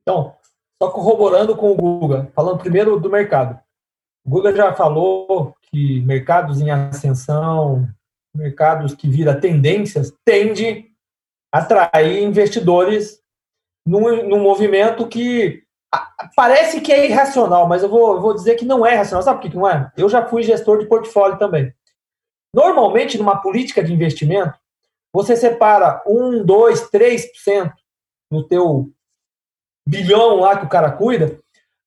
[0.00, 0.34] Então,
[0.82, 3.56] só corroborando com o Google, falando primeiro do mercado.
[4.26, 7.88] O Google já falou que mercados em ascensão,
[8.34, 10.90] mercados que viram tendências, tende
[11.54, 13.20] a atrair investidores
[13.86, 15.62] num, num movimento que
[16.34, 19.22] Parece que é irracional, mas eu vou, vou dizer que não é racional.
[19.22, 19.92] Sabe por que não é?
[19.94, 21.70] Eu já fui gestor de portfólio também.
[22.54, 24.58] Normalmente, numa política de investimento,
[25.12, 27.72] você separa 1, 2, 3%
[28.30, 28.90] no teu
[29.86, 31.38] bilhão lá que o cara cuida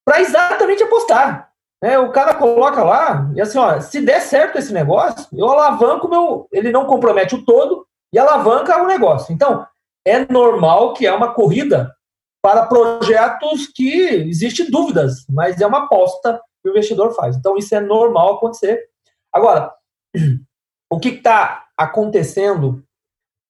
[0.05, 1.51] para exatamente apostar.
[1.83, 6.07] É, o cara coloca lá e assim, ó, se der certo esse negócio, eu alavanco
[6.07, 6.47] meu.
[6.51, 9.33] Ele não compromete o todo e alavanca o negócio.
[9.33, 9.67] Então,
[10.05, 11.93] é normal que é uma corrida
[12.41, 13.91] para projetos que
[14.29, 17.35] existem dúvidas, mas é uma aposta que o investidor faz.
[17.35, 18.87] Então, isso é normal acontecer.
[19.33, 19.73] Agora,
[20.89, 22.83] o que está acontecendo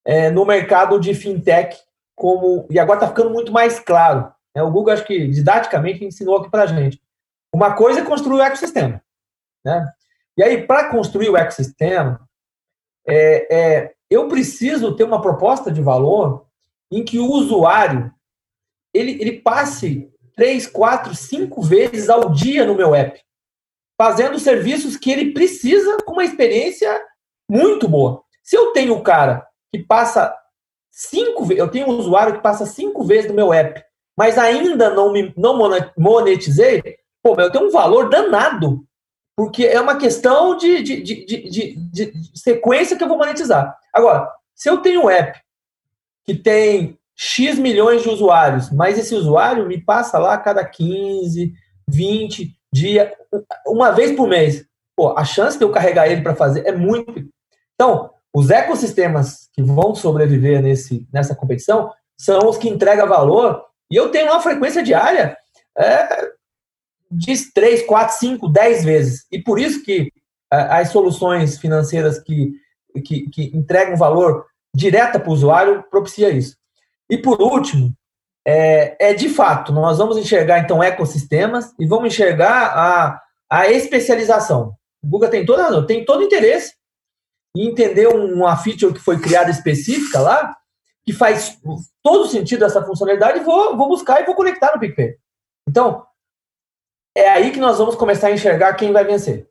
[0.06, 1.78] é, no mercado de fintech,
[2.16, 4.32] como e agora está ficando muito mais claro.
[4.56, 4.64] Né?
[4.64, 7.02] O Google, acho que didaticamente, ensinou aqui para a gente.
[7.54, 9.02] Uma coisa é construir o ecossistema.
[9.64, 9.86] Né?
[10.38, 12.28] E aí, para construir o ecossistema,
[13.08, 16.46] é, é, eu preciso ter uma proposta de valor
[16.92, 18.14] em que o usuário
[18.94, 23.22] ele, ele passe três, quatro, cinco vezes ao dia no meu app,
[23.98, 27.02] fazendo serviços que ele precisa com uma experiência
[27.50, 28.24] muito boa.
[28.44, 30.36] Se eu tenho um cara que passa
[30.92, 33.84] cinco vezes, eu tenho um usuário que passa cinco vezes no meu app,
[34.18, 35.58] mas ainda não me não
[35.98, 36.82] monetizei,
[37.24, 38.86] pô, eu tenho um valor danado,
[39.36, 43.78] porque é uma questão de, de, de, de, de sequência que eu vou monetizar.
[43.94, 45.40] Agora, se eu tenho um app
[46.24, 51.54] que tem X milhões de usuários, mas esse usuário me passa lá a cada 15,
[51.88, 53.10] 20 dias,
[53.68, 54.66] uma vez por mês.
[54.96, 57.26] Pô, a chance de eu carregar ele para fazer é muito.
[57.74, 63.96] Então, os ecossistemas que vão sobreviver nesse, nessa competição são os que entregam valor, e
[63.96, 65.38] eu tenho uma frequência diária
[65.78, 66.32] é,
[67.12, 69.26] de 3, 4, 5, 10 vezes.
[69.32, 70.12] E por isso que
[70.52, 72.54] é, as soluções financeiras que,
[73.06, 76.58] que, que entregam valor direta para o usuário propicia isso.
[77.10, 77.94] E por último,
[78.46, 84.74] é, é, de fato, nós vamos enxergar então ecossistemas e vamos enxergar a, a especialização.
[85.04, 86.74] O Google tem toda tem todo interesse
[87.56, 90.56] em entender uma feature que foi criada específica lá,
[91.06, 91.62] que faz
[92.02, 95.18] todo sentido essa funcionalidade, vou, vou buscar e vou conectar no PicPay.
[95.70, 96.06] Então,
[97.16, 99.48] é aí que nós vamos começar a enxergar quem vai vencer.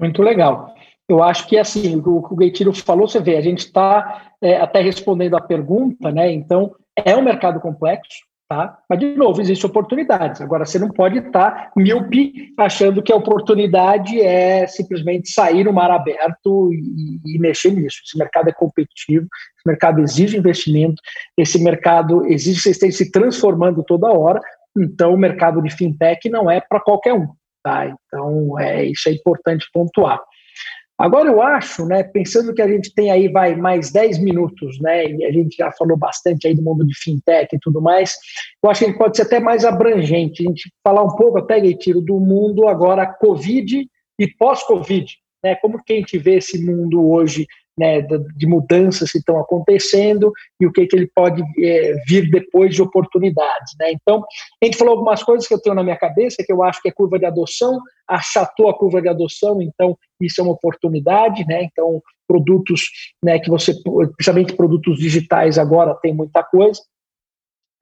[0.00, 0.74] Muito legal.
[1.08, 4.56] Eu acho que, assim, o que o Gaitiro falou, você vê, a gente está é,
[4.56, 6.32] até respondendo a pergunta, né?
[6.32, 8.78] Então, é um mercado complexo, tá?
[8.88, 10.40] Mas, de novo, existem oportunidades.
[10.40, 15.90] Agora, você não pode estar míope achando que a oportunidade é simplesmente sair no mar
[15.90, 17.98] aberto e, e mexer nisso.
[18.04, 21.00] Esse mercado é competitivo, esse mercado exige investimento,
[21.36, 24.40] esse mercado exige vocês se transformando toda hora.
[24.76, 27.28] Então, o mercado de fintech não é para qualquer um,
[27.62, 27.86] tá?
[27.86, 30.20] Então, é, isso é importante pontuar.
[30.96, 35.06] Agora eu acho, né, pensando que a gente tem aí vai mais 10 minutos, né,
[35.06, 38.16] e a gente já falou bastante aí do mundo de fintech e tudo mais,
[38.62, 41.60] eu acho que gente pode ser até mais abrangente, a gente falar um pouco até,
[41.60, 43.84] Gaitiro, do mundo agora Covid
[44.20, 47.44] e pós-Covid, né, como que a gente vê esse mundo hoje
[47.78, 52.74] né, de, mudanças que estão acontecendo e o que, que ele pode é, vir depois
[52.74, 53.74] de oportunidades.
[53.78, 53.92] Né?
[53.92, 54.24] Então,
[54.62, 56.88] a gente falou algumas coisas que eu tenho na minha cabeça, que eu acho que
[56.88, 61.64] é curva de adoção, achatou a curva de adoção, então isso é uma oportunidade, né?
[61.64, 62.82] Então, produtos
[63.22, 63.74] né, que você,
[64.16, 66.80] principalmente produtos digitais agora, tem muita coisa.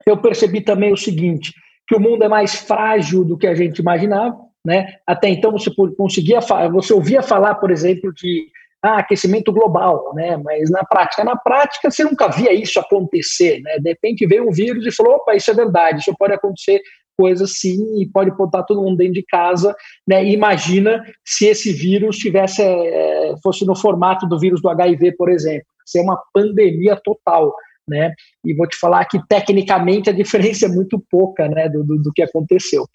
[0.05, 1.53] Eu percebi também o seguinte,
[1.87, 4.95] que o mundo é mais frágil do que a gente imaginava, né?
[5.05, 6.39] Até então você conseguia,
[6.71, 8.47] você ouvia falar, por exemplo, de
[8.83, 10.35] ah, aquecimento global, né?
[10.35, 13.79] Mas na prática, na prática você nunca via isso acontecer, né?
[13.79, 16.81] De repente veio um vírus e falou, opa, isso é verdade, isso pode acontecer
[17.17, 19.73] coisa assim e pode botar todo mundo dentro de casa,
[20.05, 20.25] né?
[20.25, 25.65] Imagina se esse vírus tivesse é, fosse no formato do vírus do HIV, por exemplo,
[25.85, 27.55] ser uma pandemia total,
[27.87, 28.11] né?
[28.43, 31.69] E vou te falar que tecnicamente a diferença é muito pouca, né?
[31.69, 32.85] Do, do, do que aconteceu.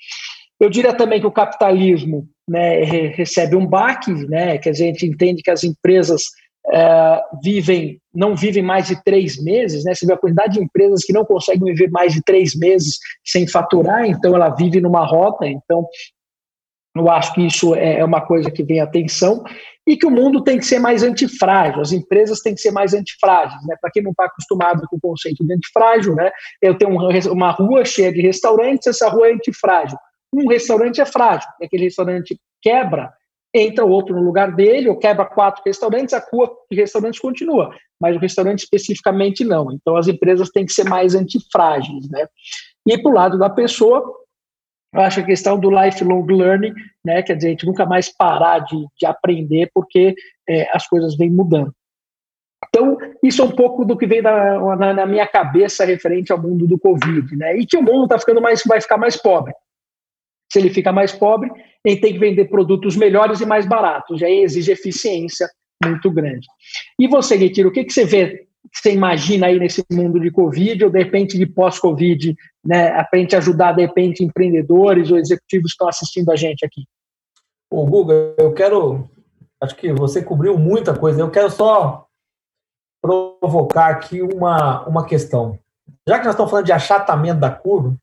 [0.61, 5.43] Eu diria também que o capitalismo né, recebe um baque, né, que a gente entende
[5.43, 6.23] que as empresas
[6.73, 9.95] é, vivem, não vivem mais de três meses, né?
[9.95, 13.47] Você vê a quantidade de empresas que não conseguem viver mais de três meses sem
[13.47, 15.47] faturar, então ela vive numa rota.
[15.47, 15.87] Então,
[16.95, 19.43] eu acho que isso é, é uma coisa que vem atenção
[19.87, 22.93] e que o mundo tem que ser mais antifrágil, as empresas têm que ser mais
[22.93, 23.75] antifrágeis, né?
[23.81, 26.31] Para quem não está acostumado com o conceito de antifrágil, né?
[26.61, 26.91] Eu tenho
[27.33, 29.97] uma rua cheia de restaurantes, essa rua é antifrágil.
[30.33, 33.13] Um restaurante é frágil, aquele restaurante quebra,
[33.55, 38.15] entra outro no lugar dele, ou quebra quatro restaurantes, a rua de restaurantes continua, mas
[38.15, 39.73] o restaurante especificamente não.
[39.73, 42.27] Então as empresas têm que ser mais antifrágeis, né?
[42.87, 44.15] E para o lado da pessoa,
[44.95, 46.75] eu acho a questão do lifelong learning,
[47.05, 47.23] né?
[47.23, 50.15] Quer dizer, a gente nunca mais parar de, de aprender porque
[50.49, 51.73] é, as coisas vêm mudando.
[52.69, 56.41] Então, isso é um pouco do que vem na, na, na minha cabeça referente ao
[56.41, 57.57] mundo do Covid, né?
[57.57, 59.55] E que o mundo tá ficando mais, vai ficar mais pobre.
[60.51, 61.51] Se ele fica mais pobre,
[61.85, 64.23] ele tem que vender produtos melhores e mais baratos.
[64.23, 65.49] aí exige eficiência
[65.85, 66.47] muito grande.
[66.99, 70.85] E você, Guitiro, o que, que você vê, você imagina aí nesse mundo de Covid
[70.85, 72.35] ou de repente de pós-Covid,
[72.65, 76.85] né, a gente ajudar de repente empreendedores ou executivos que estão assistindo a gente aqui?
[77.71, 79.09] O Guga, eu quero,
[79.61, 82.07] acho que você cobriu muita coisa, eu quero só
[83.01, 85.59] provocar aqui uma, uma questão.
[86.07, 87.95] Já que nós estamos falando de achatamento da curva,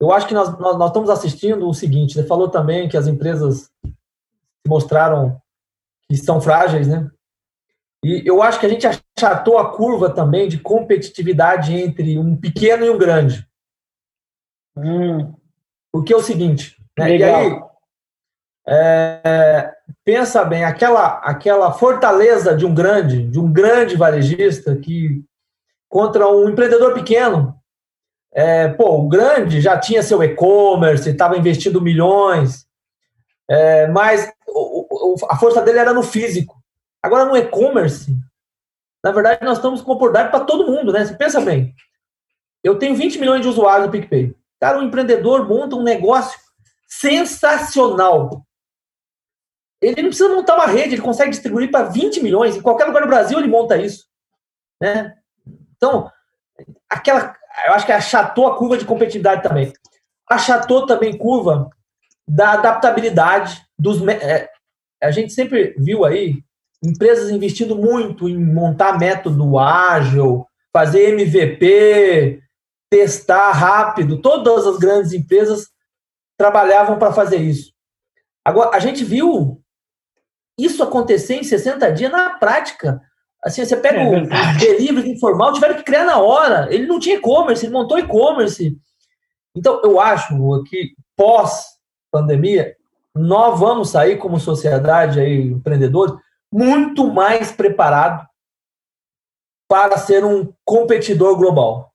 [0.00, 3.06] eu acho que nós, nós, nós estamos assistindo o seguinte: você falou também que as
[3.06, 3.70] empresas
[4.66, 5.40] mostraram
[6.08, 7.10] que estão frágeis, né?
[8.02, 12.84] E eu acho que a gente achatou a curva também de competitividade entre um pequeno
[12.84, 13.46] e um grande.
[14.74, 15.34] Hum.
[15.92, 17.16] Porque é o seguinte, né?
[17.16, 17.60] e aí,
[18.66, 19.74] é,
[20.04, 25.22] pensa bem, aquela, aquela fortaleza de um grande, de um grande varejista que
[25.88, 27.59] contra um empreendedor pequeno,
[28.32, 32.66] é, pô, o grande já tinha seu e-commerce, estava investindo milhões,
[33.48, 36.60] é, mas o, o, a força dele era no físico.
[37.02, 38.16] Agora, no e-commerce,
[39.02, 41.04] na verdade, nós estamos com oportunidade para todo mundo, né?
[41.04, 41.74] Você pensa bem.
[42.62, 44.36] Eu tenho 20 milhões de usuários do PicPay.
[44.60, 46.38] Cara, um empreendedor monta um negócio
[46.86, 48.44] sensacional.
[49.80, 52.54] Ele não precisa montar uma rede, ele consegue distribuir para 20 milhões.
[52.54, 54.04] Em qualquer lugar do Brasil ele monta isso.
[54.80, 55.16] Né?
[55.76, 56.10] Então,
[56.88, 57.34] aquela
[57.66, 59.72] eu acho que achatou a curva de competitividade também.
[60.28, 61.68] Achatou também curva
[62.26, 64.06] da adaptabilidade dos.
[64.06, 64.48] É,
[65.02, 66.42] a gente sempre viu aí
[66.82, 72.40] empresas investindo muito em montar método ágil, fazer MVP,
[72.90, 74.20] testar rápido.
[74.20, 75.68] Todas as grandes empresas
[76.38, 77.72] trabalhavam para fazer isso.
[78.44, 79.60] Agora, a gente viu
[80.58, 83.00] isso acontecer em 60 dias na prática.
[83.42, 86.72] Assim, você pega é o delivery informal, tiveram que criar na hora.
[86.72, 88.78] Ele não tinha e-commerce, ele montou e-commerce.
[89.56, 90.34] Então, eu acho
[90.64, 92.76] que pós-pandemia,
[93.14, 96.14] nós vamos sair como sociedade aí, empreendedores,
[96.52, 98.28] muito mais preparado
[99.68, 101.92] para ser um competidor global.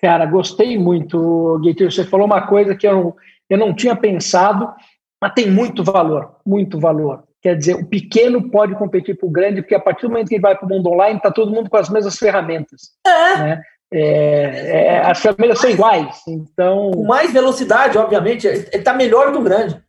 [0.00, 1.92] Cara, gostei muito, Gator.
[1.92, 3.16] Você falou uma coisa que eu,
[3.48, 4.72] eu não tinha pensado,
[5.20, 7.27] mas tem muito valor, muito valor.
[7.40, 10.34] Quer dizer, o pequeno pode competir com o grande, porque a partir do momento que
[10.34, 12.90] ele vai para o mundo online, está todo mundo com as mesmas ferramentas.
[13.06, 13.38] É.
[13.38, 13.62] Né?
[13.92, 16.20] É, é, as ferramentas são iguais.
[16.26, 19.80] Então, com mais velocidade, obviamente, ele está melhor que o grande.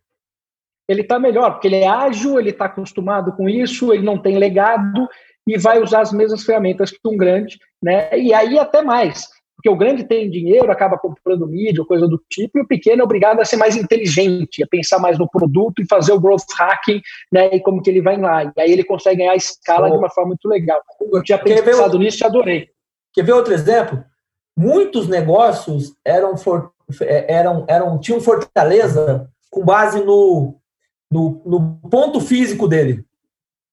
[0.87, 4.37] Ele está melhor, porque ele é ágil, ele está acostumado com isso, ele não tem
[4.37, 5.07] legado
[5.45, 8.09] e vai usar as mesmas ferramentas que um grande, né?
[8.17, 9.27] E aí até mais
[9.59, 13.03] porque o grande tem dinheiro, acaba comprando mídia, coisa do tipo, e o pequeno é
[13.03, 17.01] obrigado a ser mais inteligente, a pensar mais no produto e fazer o growth hacking,
[17.29, 18.45] né, e como que ele vai lá.
[18.45, 19.91] E aí ele consegue ganhar escala oh.
[19.91, 20.79] de uma forma muito legal.
[21.11, 22.69] Eu tinha pensado ver, nisso e adorei.
[23.13, 24.01] Quer ver outro exemplo?
[24.57, 30.55] Muitos negócios eram, for, é, eram, eram tinham fortaleza com base no,
[31.11, 33.03] no, no ponto físico dele.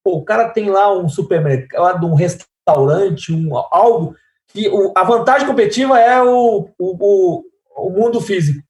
[0.03, 4.17] Pô, o cara tem lá um supermercado, um restaurante, um, algo
[4.57, 7.45] que o, a vantagem competitiva é o, o,
[7.77, 8.63] o, mundo físico.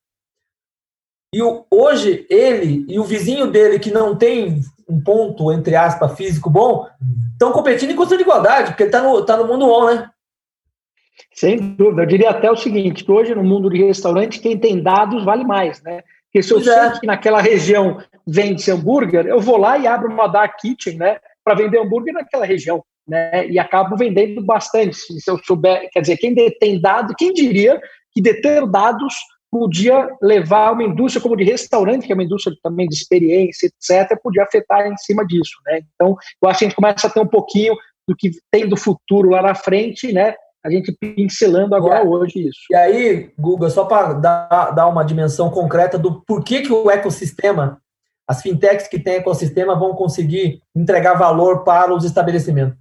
[1.33, 6.17] E o, hoje ele e o vizinho dele que não tem um ponto, entre aspas,
[6.17, 6.89] físico bom,
[7.33, 10.11] estão competindo em questão de igualdade, porque está no, tá no mundo on, né?
[11.33, 12.03] Sem dúvida.
[12.03, 15.45] Eu diria até o seguinte, que hoje no mundo de restaurante, quem tem dados vale
[15.45, 16.03] mais, né?
[16.25, 16.99] Porque se eu pois sei é.
[16.99, 21.21] que naquela região vende hambúrguer, eu vou lá e abro uma dark kitchen, né?
[21.45, 23.49] Para vender hambúrguer naquela região, né?
[23.49, 24.97] E acabo vendendo bastante.
[24.97, 27.81] Se eu souber, quer dizer, quem detém dados, quem diria
[28.13, 29.15] que deter dados
[29.51, 34.19] podia levar uma indústria como de restaurante, que é uma indústria também de experiência, etc.,
[34.23, 35.81] podia afetar em cima disso, né?
[35.95, 37.75] Então, eu acho que a gente começa a ter um pouquinho
[38.09, 40.35] do que tem do futuro lá na frente, né?
[40.67, 42.61] a gente pincelando agora aí, hoje isso.
[42.71, 47.81] E aí, Guga, só para dar, dar uma dimensão concreta do porquê que o ecossistema,
[48.29, 52.77] as fintechs que têm ecossistema vão conseguir entregar valor para os estabelecimentos.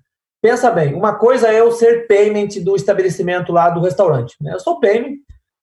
[0.45, 4.35] Pensa bem, uma coisa é eu ser payment do estabelecimento lá do restaurante.
[4.39, 4.53] Né?
[4.53, 5.15] Eu sou payment,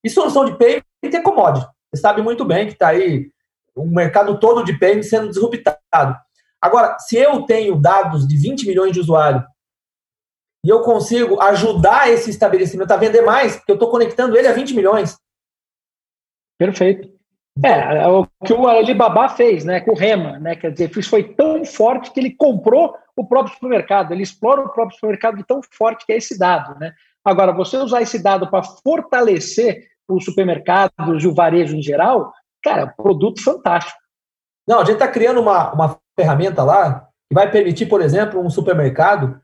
[0.02, 1.64] e solução de payment é commodity.
[1.88, 3.30] Você sabe muito bem que está aí
[3.76, 6.18] o mercado todo de payment sendo disruptado.
[6.60, 9.44] Agora, se eu tenho dados de 20 milhões de usuários
[10.64, 14.52] e eu consigo ajudar esse estabelecimento a vender mais, porque eu estou conectando ele a
[14.52, 15.16] 20 milhões.
[16.58, 17.08] Perfeito.
[17.62, 21.22] É, é, o que o Alibaba fez, né, com o Rema, né, quer dizer, foi
[21.22, 26.06] tão forte que ele comprou o próprio supermercado, ele explora o próprio supermercado tão forte
[26.06, 26.94] que é esse dado, né.
[27.24, 32.32] Agora, você usar esse dado para fortalecer os supermercados e o varejo em geral,
[32.62, 33.98] cara, produto fantástico.
[34.66, 38.50] Não, a gente está criando uma, uma ferramenta lá que vai permitir, por exemplo, um
[38.50, 39.40] supermercado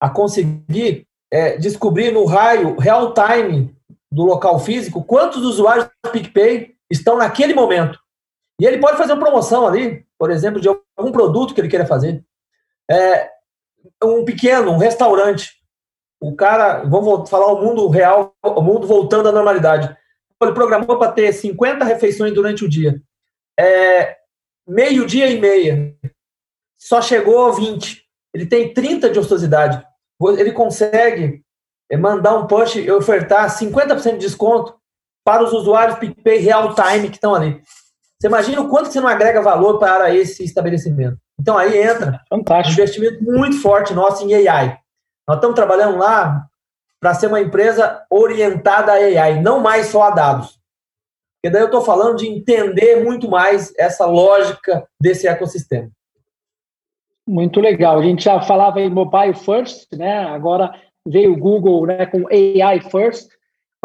[0.00, 3.74] a conseguir é, descobrir no raio real time
[4.10, 7.98] do local físico quantos usuários do PicPay estão naquele momento.
[8.60, 11.86] E ele pode fazer uma promoção ali, por exemplo, de algum produto que ele queira
[11.86, 12.24] fazer.
[12.90, 13.30] É,
[14.02, 15.56] um pequeno, um restaurante.
[16.20, 19.94] O cara, vamos falar o mundo real, o mundo voltando à normalidade.
[20.40, 23.00] Ele programou para ter 50 refeições durante o dia.
[23.58, 24.16] É,
[24.66, 25.94] meio-dia e meia.
[26.78, 28.06] Só chegou a 20
[28.36, 29.82] ele tem 30 de ociosidade.
[30.36, 31.42] Ele consegue
[31.90, 34.78] é, mandar um push e ofertar 50% de desconto
[35.26, 37.60] para os usuários PicPay real time que estão ali.
[38.16, 41.18] Você imagina o quanto você não agrega valor para esse estabelecimento.
[41.38, 42.68] Então aí entra Fantástico.
[42.70, 44.78] um investimento muito forte nosso em AI.
[45.26, 46.46] Nós estamos trabalhando lá
[47.00, 50.60] para ser uma empresa orientada a AI, não mais só a dados.
[51.42, 55.90] Porque daí eu estou falando de entender muito mais essa lógica desse ecossistema.
[57.28, 57.98] Muito legal.
[57.98, 60.24] A gente já falava em mobile first, né?
[60.26, 60.72] Agora
[61.04, 63.35] veio o Google né, com AI first.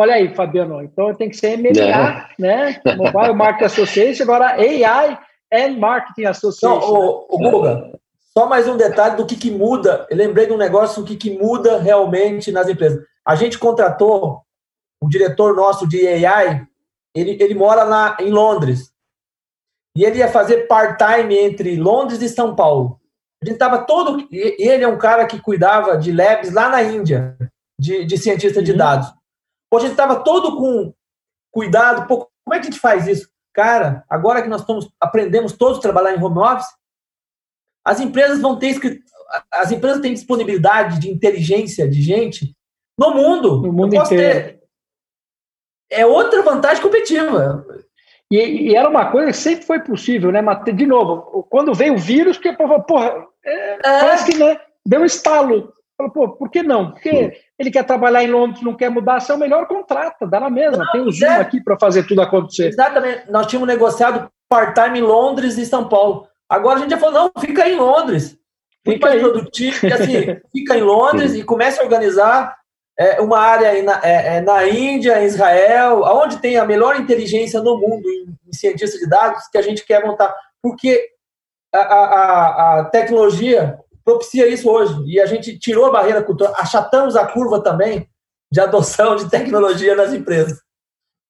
[0.01, 0.81] Olha aí, Fabiano.
[0.81, 2.27] Então tem que ser MMA, é.
[2.39, 2.81] né?
[2.97, 5.15] Mobile Marketing Association, agora AI
[5.53, 6.79] and Marketing Association.
[6.79, 7.99] Não, o, o Google,
[8.35, 10.07] só mais um detalhe do que, que muda.
[10.09, 12.99] Eu lembrei de um negócio, o que, que muda realmente nas empresas.
[13.23, 14.41] A gente contratou
[14.99, 16.65] o diretor nosso de AI,
[17.15, 18.91] ele, ele mora na, em Londres.
[19.95, 22.99] E ele ia fazer part-time entre Londres e São Paulo.
[23.39, 24.27] A gente estava todo.
[24.31, 27.37] Ele é um cara que cuidava de labs lá na Índia,
[27.79, 28.77] de, de cientista de uhum.
[28.77, 29.20] dados.
[29.74, 30.93] A gente estava todo com
[31.51, 32.07] cuidado.
[32.07, 33.30] Pô, como é que a gente faz isso?
[33.53, 36.69] Cara, agora que nós estamos, aprendemos todos a trabalhar em home office,
[37.86, 38.80] as empresas vão ter
[39.51, 42.55] as empresas têm disponibilidade de inteligência de gente
[42.97, 43.61] no mundo.
[43.61, 44.34] No mundo inteiro.
[44.34, 44.61] Ter,
[45.89, 47.65] é outra vantagem competitiva.
[48.30, 50.41] E, e, era uma coisa que sempre foi possível, né?
[50.41, 53.78] Mas, de novo, quando veio o vírus, que porra, é, é.
[53.78, 55.74] parece que né, deu um estalo.
[55.97, 56.91] Falou, pô, por que não?
[56.91, 60.39] Porque ele quer trabalhar em Londres, não quer mudar, se é o melhor contrato, dá
[60.39, 60.84] na mesma.
[60.84, 61.39] Não, Tem o Zoom é.
[61.39, 62.68] aqui para fazer tudo acontecer.
[62.68, 63.30] Exatamente.
[63.30, 66.28] Nós tínhamos negociado part-time em Londres e São Paulo.
[66.49, 68.38] Agora a gente já falou, não, fica aí em Londres.
[68.84, 72.57] Fica mais produtivo, assim, fica em Londres e começa a organizar
[72.97, 77.62] é, uma área na, é, é, na Índia, em Israel, onde tem a melhor inteligência
[77.62, 80.34] no mundo em, em cientistas de dados que a gente quer montar.
[80.62, 81.09] Porque
[81.74, 83.80] a, a, a, tecnologia
[84.12, 84.93] propicia isso hoje.
[85.05, 88.07] E a gente tirou a barreira cultural, achatamos a curva também
[88.51, 90.59] de adoção de tecnologia nas empresas.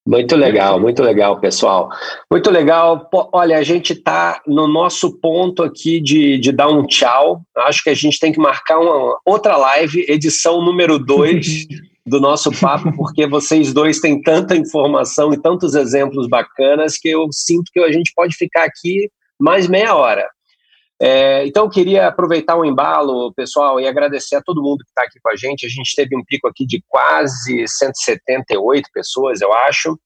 [0.08, 1.90] Muito legal, muito legal, pessoal.
[2.30, 3.08] Muito legal.
[3.32, 7.42] Olha, a gente está no nosso ponto aqui de, de dar um tchau.
[7.56, 11.68] Acho que a gente tem que marcar uma outra live, edição número 2
[12.04, 17.28] do nosso papo, porque vocês dois têm tanta informação e tantos exemplos bacanas que eu
[17.32, 19.08] sinto que a gente pode ficar aqui
[19.40, 20.28] mais meia hora.
[21.04, 25.20] É, então, queria aproveitar o embalo, pessoal, e agradecer a todo mundo que está aqui
[25.20, 25.66] com a gente.
[25.66, 30.00] A gente teve um pico aqui de quase 178 pessoas, eu acho.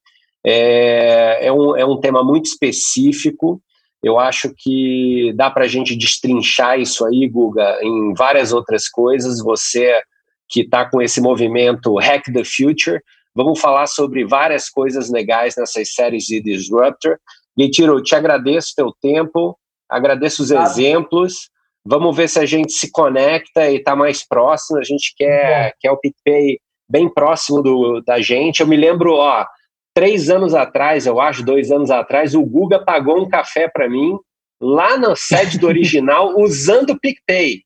[0.46, 3.62] É, é, um, é um tema muito específico.
[4.02, 9.44] Eu acho que dá para a gente destrinchar isso aí, Guga, em várias outras coisas.
[9.44, 10.02] Você
[10.48, 13.02] que está com esse movimento Hack the Future,
[13.36, 17.18] vamos falar sobre várias coisas legais nessas séries de Disruptor.
[17.58, 19.58] Guitiro, te agradeço teu tempo,
[19.90, 21.50] agradeço os exemplos.
[21.86, 24.80] Vamos ver se a gente se conecta e está mais próximo.
[24.80, 26.58] A gente quer, quer o PicPay
[26.90, 28.62] bem próximo do, da gente.
[28.62, 29.46] Eu me lembro, ó,
[29.94, 34.18] três anos atrás, eu acho, dois anos atrás, o Guga pagou um café para mim
[34.62, 37.62] lá na sede do original usando o PicPay.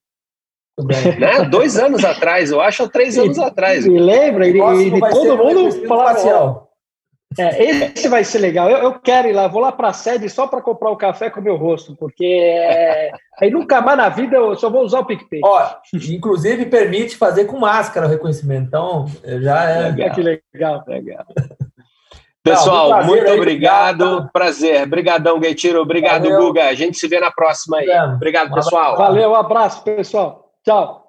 [1.18, 1.44] Né?
[1.44, 3.86] Dois anos atrás, eu acho, ou três anos e, atrás.
[3.86, 6.69] Me lembra, e, e todo mundo falava.
[7.38, 8.68] É, esse vai ser legal.
[8.68, 11.30] Eu, eu, quero ir lá, vou lá para a sede só para comprar o café
[11.30, 15.00] com o meu rosto, porque é, aí nunca mais na vida eu só vou usar
[15.00, 15.40] o PicPay.
[15.44, 19.06] Ó, inclusive permite fazer com máscara o reconhecimento, então
[19.42, 19.90] já é.
[19.90, 20.14] Legal.
[20.14, 21.24] Que legal, legal.
[22.42, 24.02] Pessoal, Não, muito aí, obrigado.
[24.02, 24.32] obrigado.
[24.32, 24.82] Prazer.
[24.82, 25.82] Obrigadão, Gaitiro.
[25.82, 26.46] Obrigado, Valeu.
[26.46, 26.68] Guga.
[26.68, 27.88] A gente se vê na próxima aí.
[28.14, 28.96] Obrigado, pessoal.
[28.96, 30.50] Valeu, um abraço, pessoal.
[30.64, 31.06] Tchau.